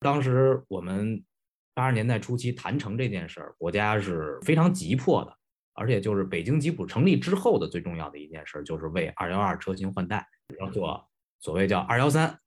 [0.00, 1.22] 当时我们。
[1.76, 5.36] 八十年代初期谈成这件事儿，国家是非常急迫的，
[5.74, 10.26] 而且就是北京吉普成立之后的最重要的一件事，就是为二幺二车型换代，
[10.58, 11.06] 要做
[11.38, 12.40] 所谓叫二幺三。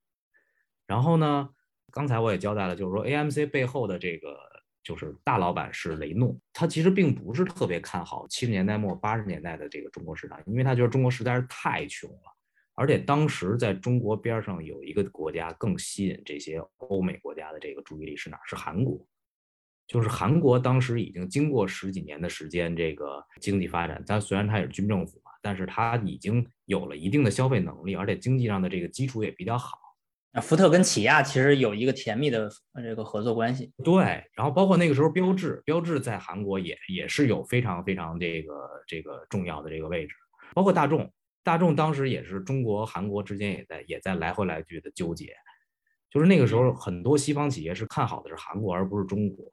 [0.87, 1.47] 然后呢，
[1.91, 4.35] 刚才我也交代了，就是说 AMC 背后的这个
[4.83, 12.35] 就是大老板是雷诺，他其实并不是特别看好七十年代末八十年代的这个中国市场，因为他觉得中国实在是太穷了，
[12.73, 18.39] 而且当时在中国边上有一个国家更吸引这些欧美国家的这个注意力是哪？
[18.43, 18.99] 是韩国。
[19.89, 29.79] 就是韩国当时已经经过十几年的时间，这个经济发展，它虽然它也是军政府嘛，但是它已经有了一定的消费能力，而且经济上的这个基础也比较好。
[30.33, 32.47] 啊，福特跟起亚其实有一个甜蜜的
[32.83, 33.73] 这个合作关系。
[33.83, 38.53] 对，然后包括那个时候标致，标致在韩国也也是有非常非常这个
[38.85, 40.13] 这个重要的这个位置，
[40.53, 41.11] 包括大众，
[41.43, 45.33] 大众当时也是中国韩国之间也在也在来回来去的纠结，
[46.11, 49.49] 就是那个时候很多西方企业是看好的是韩国而不是中国。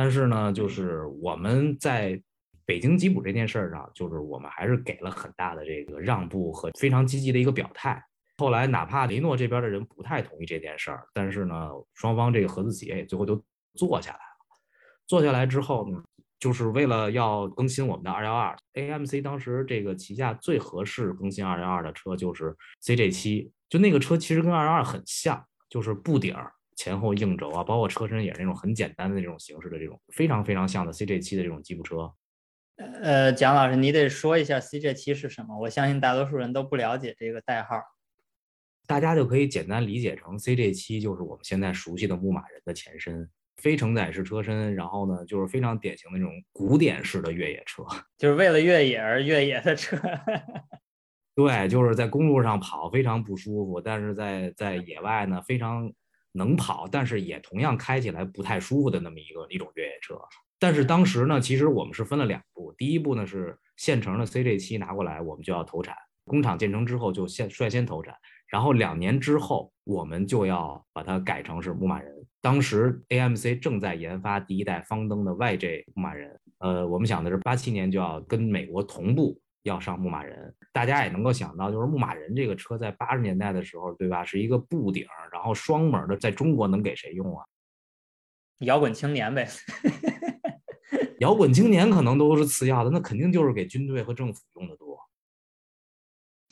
[0.00, 2.18] 但是呢，就是我们在
[2.64, 8.02] 北京吉普这件事上，就是我们还是给了很大的这个让步和非常积极的一个表态。
[8.38, 13.44] 后来哪怕雷诺这边的人不太同意这件事儿，但是呢，双方这个合资企业也最后都
[13.74, 14.22] 做下来了。
[15.06, 16.02] 做下来之后呢，
[16.38, 26.50] 就是为了要更新我们的二幺二，AMC 当时这个旗下最合适更新二幺二的车就是 CJ 七，就那个车其实跟二幺二很像，就是布顶儿。
[26.80, 32.10] 前后硬轴啊，包括车身也是那种很简单的那种形式的这种非常非常像的 CJ 七的这种吉普车。
[33.02, 35.58] 呃，蒋老师，你得说一下 CJ 七是什么？
[35.58, 37.76] 我相信大多数人都不了解这个代号。
[38.86, 43.28] 大家就可以简单理解成 CJ 七就是我们现在熟悉的牧马人的前身，
[43.58, 47.84] 非承载式车身，然后呢就是非常典型的那种古典式的越野车，
[48.16, 49.98] 就是为了越野而越野的车。
[51.36, 55.92] 对，就是在公路上跑非常不舒服，但是在在野外呢非常。
[56.32, 60.14] 能跑，但是也同样开起来不太舒服的那么一个一种越野车。
[60.58, 68.14] 但是当时呢，其实我们是分了两步，第一步呢是现成的 CJ 七拿过来，我们就要投产，工厂建成之后就先率先投产，
[68.46, 72.14] 然后两年之后我们就要把它改成是牧马人。
[72.42, 87.44] 当时 AMC 正在研发第一代方登的 YJ 牧马人，呃，我们想的是八七年就要跟美国同步要上牧马人，大家也能够想到，就是牧马人这个车在八十年代的时候，对吧，是一个布顶，然后双门的，在中国能给谁用啊？
[88.60, 89.48] 摇滚青年呗。
[91.20, 94.98] 摇滚青年可能都是次要的，那肯定就是给军队和政府用的多。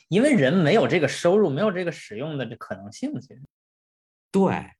[0.09, 3.41] 因为人没有这个收入，没有这个使用的这可能性，其实。
[4.31, 4.71] 对，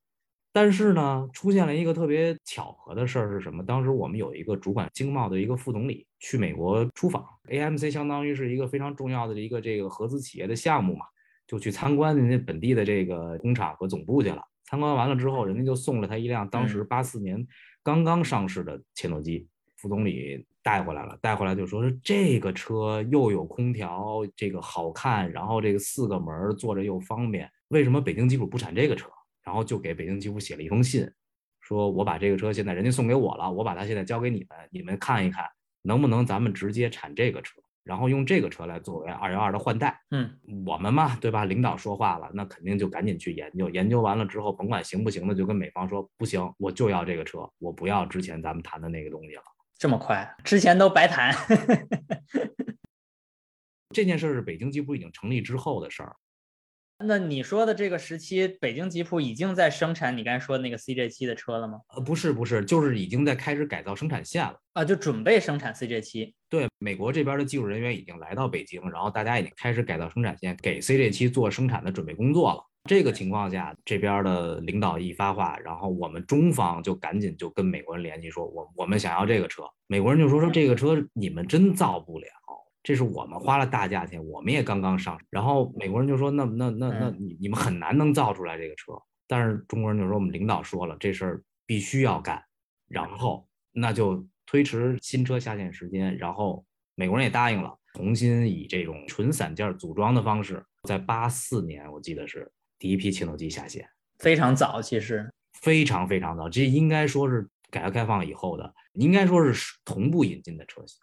[0.51, 3.63] 但是呢，出现了一个特别巧合的事儿是什么？
[3.63, 11.05] 当时我们有一个主管经贸的一个副总理去美国出访，AMC 相当于是一个非常重要的一个这个合资企业的项目嘛，
[11.47, 14.41] 就去参观人家本地的这个工厂和总部去了。
[14.65, 17.45] 参观完了之后，人家就送了他一辆当时八四年
[17.83, 19.47] 刚刚上市的切诺基。
[19.77, 29.09] 副总理带回来了，带回来就说这个车又有空调，这个好看，然后这个四个门坐着又方便，为什么北京吉普不产这个车？
[29.49, 31.11] 然后就给北京吉普写了一封信，
[31.59, 35.43] 说我把这个车现在人家送给我了，我把它现在交给你们，你们看一看
[35.81, 37.59] 能不能咱们直接产这个车。
[37.83, 40.29] 然后用这个车来作为二幺二的换代，嗯，
[40.67, 41.45] 我们嘛，对吧？
[41.45, 49.41] 领导说话了，那肯定就赶紧去研究，研究完了之后，甭管行不行的，就跟美方说不行，我就要这个车，我不要之前咱们谈的那个东西了。
[49.79, 51.33] 这么快，之前都白谈。
[53.89, 56.15] 这件事是北京吉普已经成立之后的事儿。
[57.05, 61.79] 那你说的这个时期，北京吉普已经在生产你刚才说的那个 CJ 七的车了吗？
[61.95, 66.35] 呃，不是，不是，就是已经在开始改造生产线了啊，就准备生产 CJ 七。
[66.49, 72.61] 对，美国这边的技术人员已经来到北京，然后大家已经开始改造生产线，给 CJ 七做生产的准备工作了。
[72.83, 79.63] 这个情况下，这边的领导一发话，然后我们中方就赶紧就跟美国人联系，说我我们想要这个车。
[79.87, 82.27] 美国人就说说这个车你们真造不了。
[82.83, 88.93] 这是我们花了大价钱，我们也刚刚上，然后美国人就说那那那那你你们很难能造出来这个车，
[89.27, 92.43] 但是中国人就说我们领导说了这事儿必须要干，
[92.87, 96.65] 然后那就推迟新车下线时间，然后
[96.95, 105.29] 美国人也答应了，重新以这种纯散件组装的方式，在八四年我记得是第一批切诺基下线，非常早，其实。
[105.61, 110.97] 非常非常早，这应该说是改革开放以后的，应该说是同步引进的车型。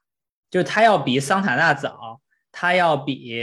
[0.50, 2.20] 就是它要比桑塔纳早，
[2.52, 3.42] 它要比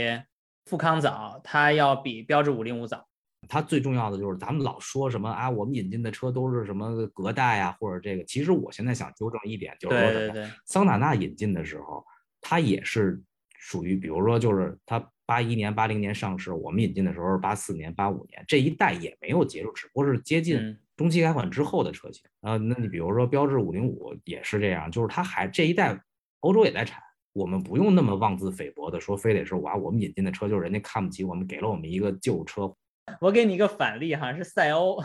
[0.64, 3.06] 富康早，它要比标致五零五早。
[3.46, 8.24] 它最重要的就是咱们老说什么啊，我们引进的车都是什么隔代啊，或者这个。
[8.24, 10.50] 其实我现在想纠正一点，就是说什么？
[10.64, 12.02] 桑塔纳引进的时候，
[12.40, 13.22] 它也是
[13.58, 22.56] 属于，比如说就是它八一年、八零年上市，我们引进的时候是八四年、八五年，这一代也没有结束，只不过是接近中期改款之后的车型啊。
[22.56, 26.00] 那你比如说标致五零五也是这样，就是它还这一代。
[26.44, 32.72] 欧洲也在产，我们不用那么妄自菲薄的说，非得是哇，我们引进的车就是人家看不起我们，给了我们一个旧车。
[33.20, 35.02] 我给你一个反例哈，是赛欧，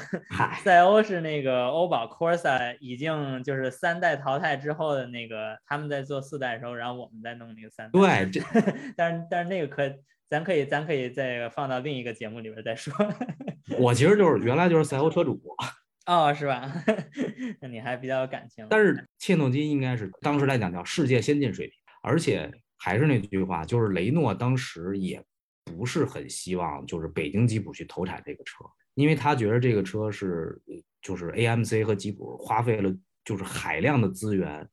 [0.64, 8.26] 赛欧是那个欧宝 Corsa 已经就是三代淘汰之后的那个，他们在做四代的时候，然后我们在弄那个三代。
[8.26, 8.42] 对，这
[8.98, 9.84] 但是但是那个可
[10.30, 12.94] 咱可以咱可以再放到另一个节目里边再说。
[13.78, 15.40] 我其实就是原来就是赛欧车主。
[16.10, 16.74] 哦，是吧？
[17.62, 18.66] 那你还比较有感情。
[18.68, 25.24] 但是切诺基应该是当时来讲叫世界先进水平，而且还是那句话，就是雷诺当时也
[25.64, 30.60] 不是很希望就是北京吉普去投产这个车，因为他觉得这个车是
[31.00, 32.92] 就是 AMC 和吉普花费了
[33.24, 34.68] 就是海量的资源，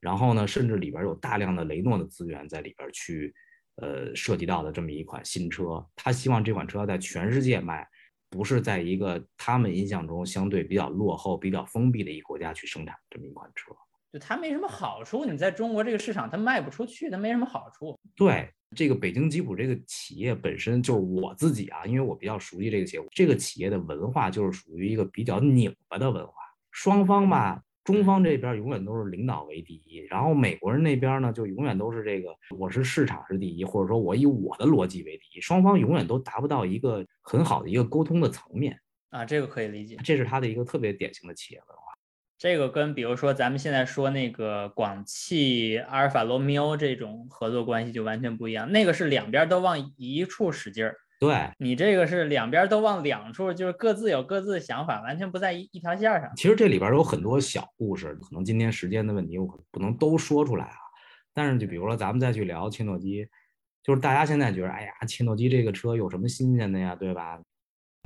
[0.00, 3.32] 然后呢，甚至里边有大量的雷诺的资源在里边去
[3.76, 7.86] 呃涉及到的这么一款新车，他希望这款车在全世界卖。
[8.30, 13.72] 不是在一个他们印象中相对比较落后、比较封闭的一个国家去生产这么一款车，
[14.12, 15.24] 就它没什么好处。
[15.24, 17.98] 你在中国这个市场，它卖不出去，它没什么好处。
[18.14, 26.32] 对这个北京吉普这个企业本身就是我自己啊，因为我比较熟悉这个企业，这个企业的文化就是属于一个比较拧巴的文化，
[26.70, 27.60] 双方吧。
[27.82, 38.78] 中方这边永远都是领导为第一，然后美国人那边呢，就永远都是这个我是市场是第一，或者说我以我的逻辑为第一，双方永远都达不到一个很好的一个沟通的层面
[39.08, 41.82] 啊，这个可以理解，这是他的一个特别典型的企业文化。
[42.38, 50.96] 这个跟比如说咱们现在说那个广汽阿尔法罗密欧这种合作关系就完全不一样，那个是两边都往一处使劲儿。
[51.20, 56.32] 对你这个是两边都往两处，就是各自有各自的想法，完全不在一一条线上。
[56.34, 60.76] 其实这里边有很多小故事，可能今天时间的问题，我可能不能都说出来啊。
[61.34, 63.28] 但是就比如说咱们再去聊切诺基，
[63.82, 67.38] 就是大家现在觉得，哎呀，切诺基这个车有什么新鲜的呀，对吧？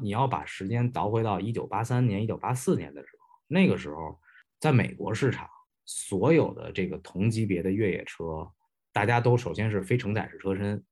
[0.02, 4.18] 你要把时间倒回到一九八三年、一九八四年的时候，那个时候
[4.58, 5.48] 在美国市场，
[5.84, 8.50] 所有的这个同级别的越野车，
[8.92, 10.84] 大家都首先是非承载式车身。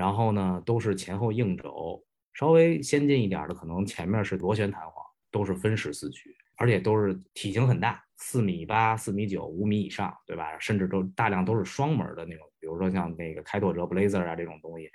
[0.00, 4.94] 然后呢，都是前后硬轴，稍微先进一点的，可能前面是螺旋弹簧，
[5.30, 6.34] 都是分时四驱。
[6.56, 10.58] 而且都是体型很大，四米八、四米九、五米以上，对吧？
[10.58, 14.90] 甚至都大量都是双门的那种，比如说像那个开拓者 Blazer 啊这种东西，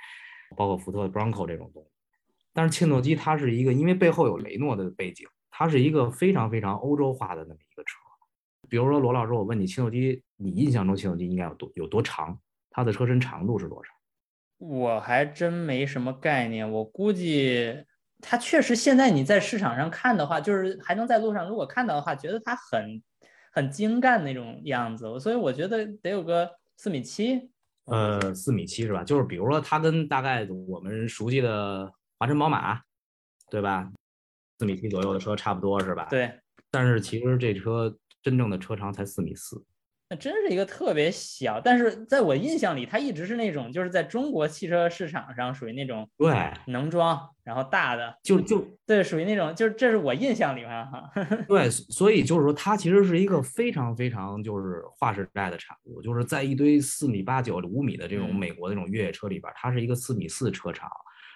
[0.56, 1.90] 包括福特 Bronco 这种东西。
[2.54, 7.98] 但是切诺基它是一个，因为背后有雷诺的背景，它是一个非常非常欧洲化的那么一个车。
[8.70, 12.40] 比如说罗老师，我问你，切诺基，你印象中切诺基应该有多有多长？
[12.70, 13.92] 它的车身长度是多少？
[14.58, 17.84] 我还真没什么概念，我估计
[18.22, 23.04] 它确实现在你在市场上看的话，就是还能在路上如果看到的话，觉得它很
[23.52, 27.50] 很精干那种样子，所以我觉得得有个四米七。
[27.86, 29.04] 呃，四米七是吧？
[29.04, 32.82] 就是比如说它跟大概我们熟悉的华晨宝马，
[33.52, 33.92] 对吧？
[34.58, 36.08] 四米七左右的车差不多是吧？。
[36.10, 36.32] 对，
[36.72, 39.64] 但是其实这车真正的车长才四米四。
[40.16, 51.12] 那真是一个特别小，但是在我印象里，它一直是那种就是在中国汽车市场上属于那种对，能装，然后大的，就就对，属于那种就是这是我印象里面哈。
[51.50, 60.90] 对，所以就是说，它其实是一个非常非常就是划时代的产物，就是在一堆四米八九、五米的这种嗯美国那种越野车里边，它是一个四米四车长，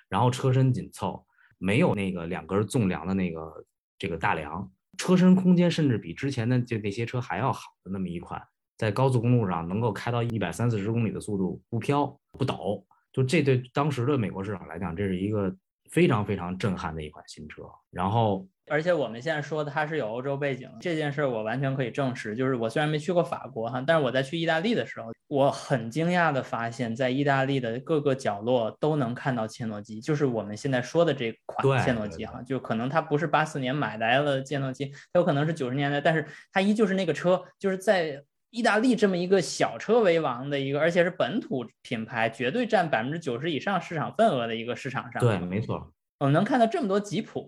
[0.08, 1.26] 然后车身紧凑，
[1.58, 3.66] 没有那个两根纵梁的那个
[3.98, 8.42] 这个大梁，车身空间甚至比之前的就那些车还要好的那么一款，
[8.80, 15.54] 在高速公路上能够开到一百三四十公里的速度不飘不倒，就这对当时的美国市场来讲，这是一个
[15.92, 17.64] 非常非常震撼的一款新车。
[17.92, 22.38] 然后而且我们现在说的它是有欧洲背景，这件事儿我完全可以证实。
[22.38, 38.24] 就是我虽然没去过法国哈，但是我在去意大利的时候，我很惊讶的发现，在意大利的各个角落都能看到切诺基，就是我们现在说的这款切诺基哈，就可能它不是八四年买来了切诺基，它有可能是九十年代，但是它依旧是那个车，就是在。
[38.52, 45.94] 意大利这么一个小车为王的一个，而且是本土品牌，绝对占百分之九十以上市场份额的一个市场上，对，没错。
[46.20, 47.46] 我们能看到这么多吉普，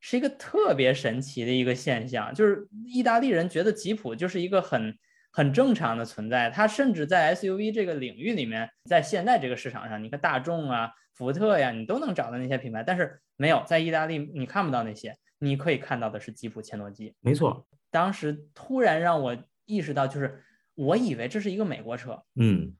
[0.00, 2.32] 是一个特别神奇的一个现象。
[2.34, 4.96] 就是意大利人觉得吉普就是一个很
[5.32, 17.14] 很正常的存在，它甚至在 SUV 这个领域里面，在现在这个市场上，你看大众啊、福特呀，你都能找到那些品牌，但是没有在意大利你看不到那些，你可以看到的是吉普切诺基。
[17.20, 19.36] 没错，当时突然让我
[19.66, 20.42] 意识到，就是
[20.74, 22.74] 我以为这是一个美国车，嗯，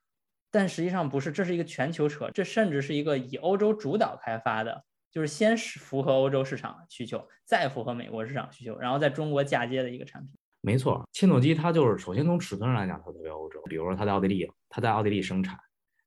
[0.50, 10.30] 但实际上不是，这是一个全球车，这甚至是一个以欧洲主导开发的，就是先是符合欧洲市场需求，再符合美国市场需求，然后在中国嫁接的一个产品。
[10.60, 11.06] 没错。
[11.12, 13.60] 切诺基它就是首先从尺寸上来讲，它特别欧洲。
[13.68, 15.58] 比如说它在奥地利，它在奥地利生产，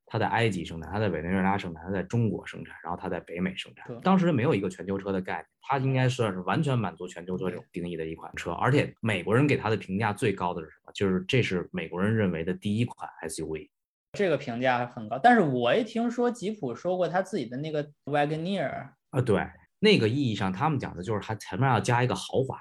[0.10, 4.00] 它在埃及生产，它在委内瑞拉生产，它在中国生产，然后它在北美生产。
[4.02, 8.52] 当时没有一个全球车的概念，它应该算是完全满足全球车这种定义的一款车。
[8.54, 10.92] 而且美国人给它的评价最高的是什么？
[10.94, 13.70] 就是这是美国人认为的第一款 SUV。
[14.14, 19.46] 这个评价很高，但是我也听说吉普说过他自己的那个 Wagoneer，啊，对，
[19.80, 22.58] 那个意义上，他们讲的就是它前面要加一个豪华，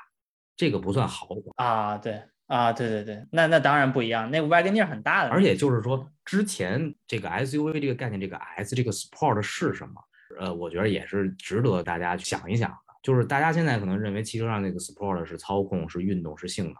[0.56, 1.64] 这个不算豪华。
[1.64, 9.94] 啊，对啊，对对对，那那当然不一样，那个 Wagoneer 很大的，而且就是说，之前这个 SUV 这个概念，这个 S 这个 Sport 是什么？
[10.38, 12.76] 呃，我觉得也是值得大家去想一想的。
[13.02, 16.74] 就是大家现在可能认为汽车上那个 Sport 是操控、是运动、是性能，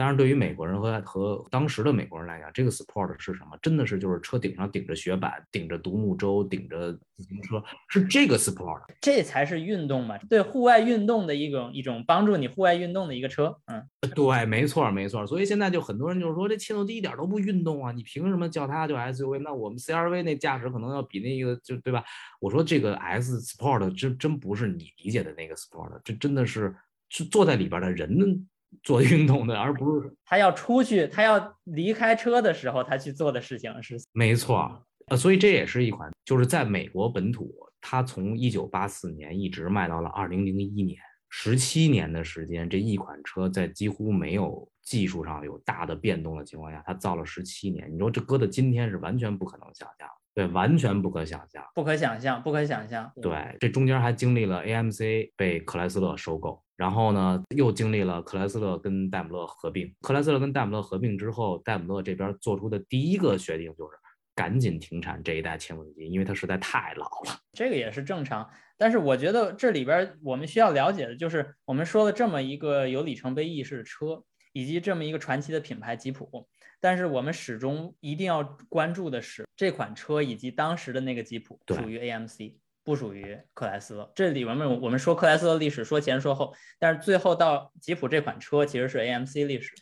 [0.00, 3.50] 当然对于美国人和和当时的美国人来讲，这个 Sport 是什么？
[3.60, 8.80] 真的是就是车顶上顶着雪板、顶着独木舟、顶着自行车，是这个 Sport。
[9.02, 13.86] 这才是运动嘛，对户外运动的一种一种帮助你户外运动的一个车，嗯。
[14.14, 15.26] 对，没错儿，没错儿。
[15.26, 19.40] 所以现在就很多人就是说，这切诺基一点都不运动啊，你凭什么叫它就 SUV？
[19.40, 22.02] 那我们 CRV 那驾驶可能要比那个就对吧？
[22.40, 26.74] 我说这个 S Sport 真真不是你理解的那个 Sport，这真的是
[27.10, 28.48] 是坐在里边的人
[28.82, 34.82] 做运动的，而不是 他要出去，他要离开车的时候，他去做的事情是没错儿。
[35.06, 40.98] 呃，所以这也是一款，就是在美国本土，它从一九八四年一直卖到了二零零一年，
[41.28, 47.92] 十七年的时间，这一款车在几乎没有技术上有大的变动的情况下，它造了十七年。
[47.92, 51.60] 你说这搁到今天是完全不可能想象，对，完全不可想象。
[51.74, 53.10] 不可想象，不可想象。
[53.20, 59.94] 对，这中间还经历了 AMC 被克莱斯勒收购，然后呢，又经历了克莱斯勒跟戴姆勒合并。
[60.00, 63.98] 克莱斯勒跟戴姆勒合并之后，戴姆勒这边做出的第一个决定就是
[64.34, 67.38] 赶紧停产这一代切诺基，因为它实在太老了。
[67.52, 68.48] 这个也是正常。
[68.78, 74.24] 但是我觉得这里边我们需要了解的就是，我们说了这么一个有里程碑意识的车，
[74.54, 76.48] 以及这么一个传奇的品牌吉普，
[76.80, 82.54] 但是我们始终一定要关注的是这款车以及当时的那个吉普对属于 AMC，
[82.90, 84.10] 不属于克莱斯勒。
[84.16, 89.72] 这里面我们说克莱斯勒历史说前说后，但是最后到吉普这款车其实是 AMC 历史。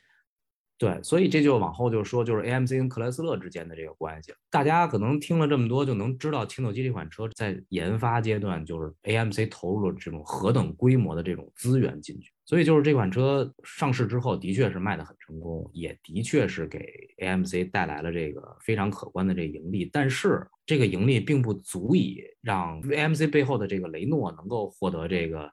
[0.78, 4.32] 对，所以这就往后就说，就是 AMC 跟克莱斯勒之间的这个关系。
[4.48, 12.30] 大家可能听了这么多，就能知道青斗机这款车在研发阶段，就是 AMC 投入了这种何等规模的这种资源进去。
[12.44, 16.78] 所以就是这款车上市之后，的确是卖得很成功，也的确是给
[17.18, 19.84] AMC 带来了这个非常可观的这个盈利。
[19.92, 25.50] 但是这个盈利并不足以让 AMC 背后的这个雷诺能够获得这个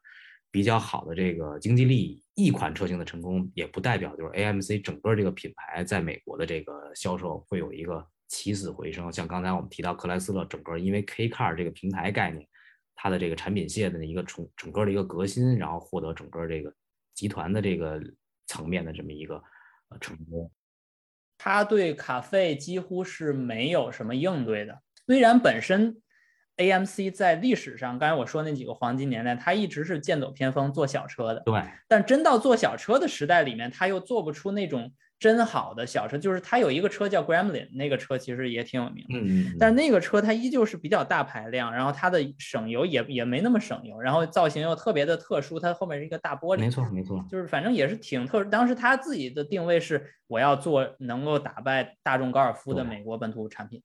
[0.51, 2.21] 比较好的这个经济利益。
[2.35, 9.11] 一款车型的成功，也不代表就是 AMC 整个这个品牌在美国的这个销售会有一个起死回生。
[9.11, 12.47] 像刚才我们提到克莱斯勒，整个因为 K Car 这个平台概念，
[12.93, 16.71] 它的这个产品线的一个重整个的一个革新，然后获得整个这个。
[17.15, 18.03] 集团的这个
[18.45, 19.41] 层面的这么一个
[19.87, 20.51] 呃成功，
[21.37, 24.77] 他对卡费几乎是没有什么应对的。
[25.07, 25.95] 虽然本身
[26.57, 31.61] AMC 在历史上，刚才我说那几个黄金年代，它一直是剑走偏锋做小车的，对。
[31.87, 34.91] 但真到做小车的时代里面，它又做不出那种。
[35.17, 39.17] 真好的小车，就是它有一个车叫 Gremlin，那个车其实也挺有名的。
[39.17, 39.55] 嗯嗯。
[39.57, 46.59] 但那个车它依旧是比较大排量，然后它的省油也也没那么省油，然后造型又特别的特殊，它后面是一个大玻璃。
[46.59, 47.25] 没错没错。
[47.29, 48.49] 就是反正也是挺特殊。
[48.49, 53.81] 当时它自己的定位是我要做能够打败大众高尔夫的美国本土产品。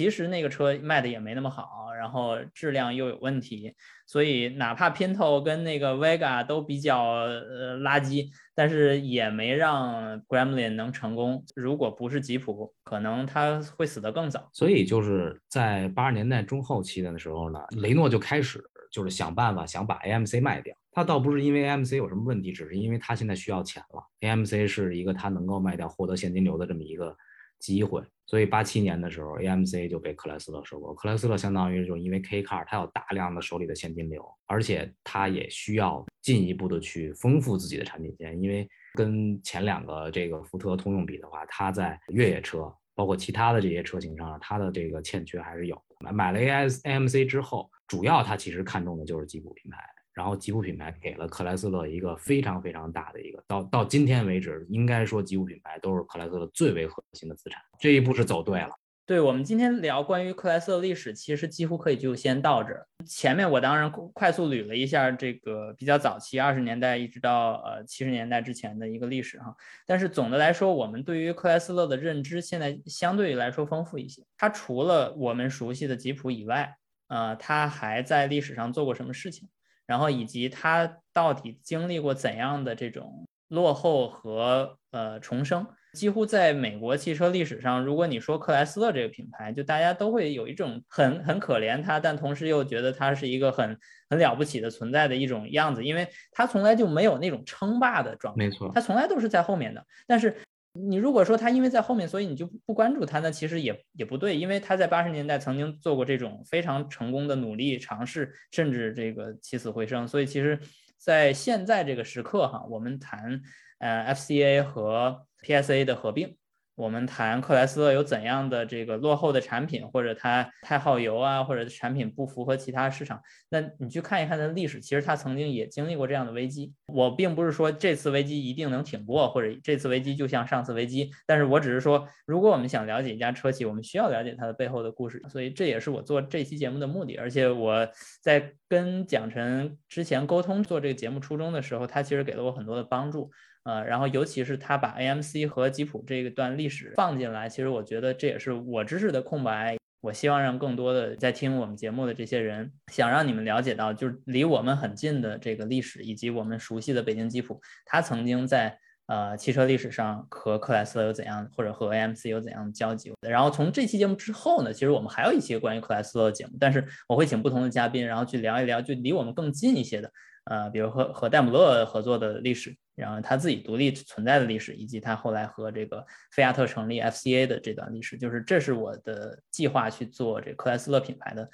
[0.00, 3.74] 其实那个车卖的也没那么好，然后质量又有问题，
[4.06, 11.44] 所以哪怕 Pinto 跟那个 Vega 都比较呃垃圾，但是也没让 Gremlin 能成功。
[11.54, 14.48] 如果不是吉普，可能他会死得更早。
[14.54, 20.74] 所以就是在八十年代中后期的时候呢，雷诺就开始就是想办法想把 AMC 卖掉。
[20.92, 24.02] 他倒不是因为 AMC 有什么问题，只是因为他现在需要钱了。
[24.22, 27.14] AMC 是一个他能够卖掉获得现金流的这么一个
[27.60, 28.02] 机会。
[28.26, 30.94] 所以八七年的时候，AMC 就被克莱斯勒收购。
[30.94, 38.40] 克莱斯勒相当于就因为 K Car，它有大量的手里的现金流，而且它也需要进一步的去丰富自己的产品线。
[38.40, 46.12] 因为跟前两个这个福特、通用比的话，它在越野车包括其他的这些车型上，它的这个欠缺还是有的。
[46.12, 49.78] 买了 AS AMC 之后，主要它其实看重的就是吉普品牌。
[50.12, 57.62] 然后吉普品牌给了克莱斯勒一个非常非常大的一个，到到今天为止，应该说吉普品牌都是克莱斯勒最为核心的资产。
[57.78, 58.70] 这一步是走对了。
[59.06, 62.72] 对我们今天聊关于克莱斯勒历史，其实几乎可以就先到这。
[63.04, 69.52] 前面我当然快速捋了一下这个比较早期二十年代一直到呃七十年代之前的一个历史哈。
[69.84, 74.22] 但是总的来说，我们对于克莱斯勒的认知现在相对来说丰富一些。
[74.36, 76.72] 它除了我们熟悉的吉普以外，
[77.08, 79.48] 呃，它还在历史上做过什么事情？
[79.90, 85.66] 然后以及它到底经历过怎样的这种落后和呃重生？
[85.94, 93.76] 几乎在美国汽车历史上，如果你说克莱斯勒这个品牌，就大家都会有一种很很可怜它，但同时又觉得它是一个很
[94.08, 99.84] 很了不起的存在的一种样子，因为它从来就没有那种称霸的状态，没错，它从来都是在后面的。
[100.06, 100.36] 但是
[100.72, 110.06] 你如果说他因为在后面，所以你就不关注他，那其实也也不对，因为他在八十年代曾经做过这种非常成功的努力尝试，甚至这个起死回生。
[110.06, 110.58] 所以其实，
[110.96, 113.40] 在现在这个时刻哈，我们谈
[113.78, 116.36] 呃 FCA 和 PSA 的合并。
[116.80, 123.20] 我们谈克莱斯勒有怎样的这个落后的产品，或者它太耗油啊，或者产品不符合其他市场，
[123.50, 126.72] 那你去看一看它的历史，其实它曾经也经历过这样的危机。
[126.86, 135.22] 我并不是说这次危机一定能挺过，或者这次危机就像上次危机，但是我只是说，如果我们想了解一家车企，我们需要了解它的背后的故事。
[135.28, 137.18] 所以这也是我做这期节目的目的。
[137.18, 137.86] 而且我
[138.22, 143.30] 在跟蒋晨之前沟通做这个节目初衷的时候，他其实给了我很多的帮助。
[143.70, 149.76] 呃，然后尤其是他把 AMC 和吉普这一段历史放进来，其实我觉得这也是我知识的空白。
[150.00, 163.12] 我希望让更多的在听我们节目的这些人，想让你们了解到，就是离我们很近的这个历史，以及我们熟悉的北京吉普，它曾经在呃汽车历史上和克莱斯勒有怎样，或者和 AMC 有怎样的交集。
[163.20, 170.10] 然后从这期节目之后呢，其实我们还有一些关于克莱斯勒的节目，但是我会请不同的嘉宾，然后去聊一聊，就离我们更近一些的。
[170.44, 181.48] 呃，比如和和戴姆勒合作的历史，然后他自己独立存在的历史，以及他后来和这个菲亚特成立 FCA 的这段历史，就是这是我的计划去做这克莱斯勒品牌的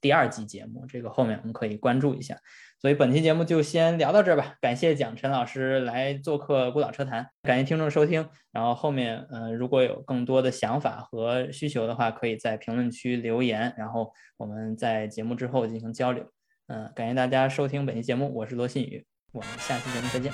[0.00, 2.36] 第二季节目，这个后面我们可以关注一下。
[2.78, 8.28] 所以本期节目就先聊到这儿吧，感谢蒋晨老师来做客孤岛车谈，感谢听众收听。
[8.52, 16.30] 然后后面呃如果有更多的想法和需求的话，可以在评论区留言，然后我们在节目之后进行交流。
[16.68, 20.30] 嗯，感谢大家收听本期节目，我是罗新宇，我们下期节目再见，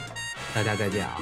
[0.54, 1.18] 大家再见啊。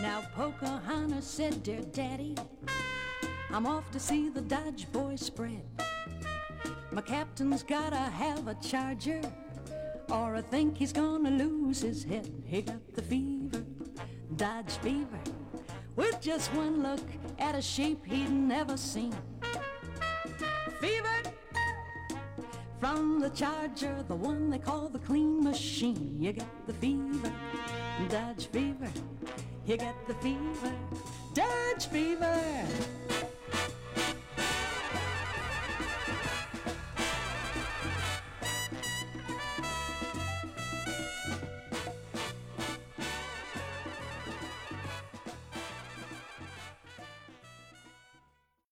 [0.00, 2.36] Now Pocahontas said, Dear Daddy,
[3.50, 5.62] I'm off to see the Dodge boys spread.
[6.92, 9.20] My captain's gotta have a charger
[10.10, 12.30] or I think he's gonna lose his head.
[12.46, 13.64] He got the fever,
[14.36, 15.18] Dodge fever,
[15.96, 17.00] with just one look
[17.38, 19.14] at a shape he'd never seen.
[20.80, 21.17] Fever
[22.79, 26.15] From the Charger, the one they call the clean machine.
[26.19, 27.31] You get the fever,
[28.09, 28.89] Dodge fever.
[29.65, 30.73] You get the fever,
[31.33, 32.65] Dodge fever.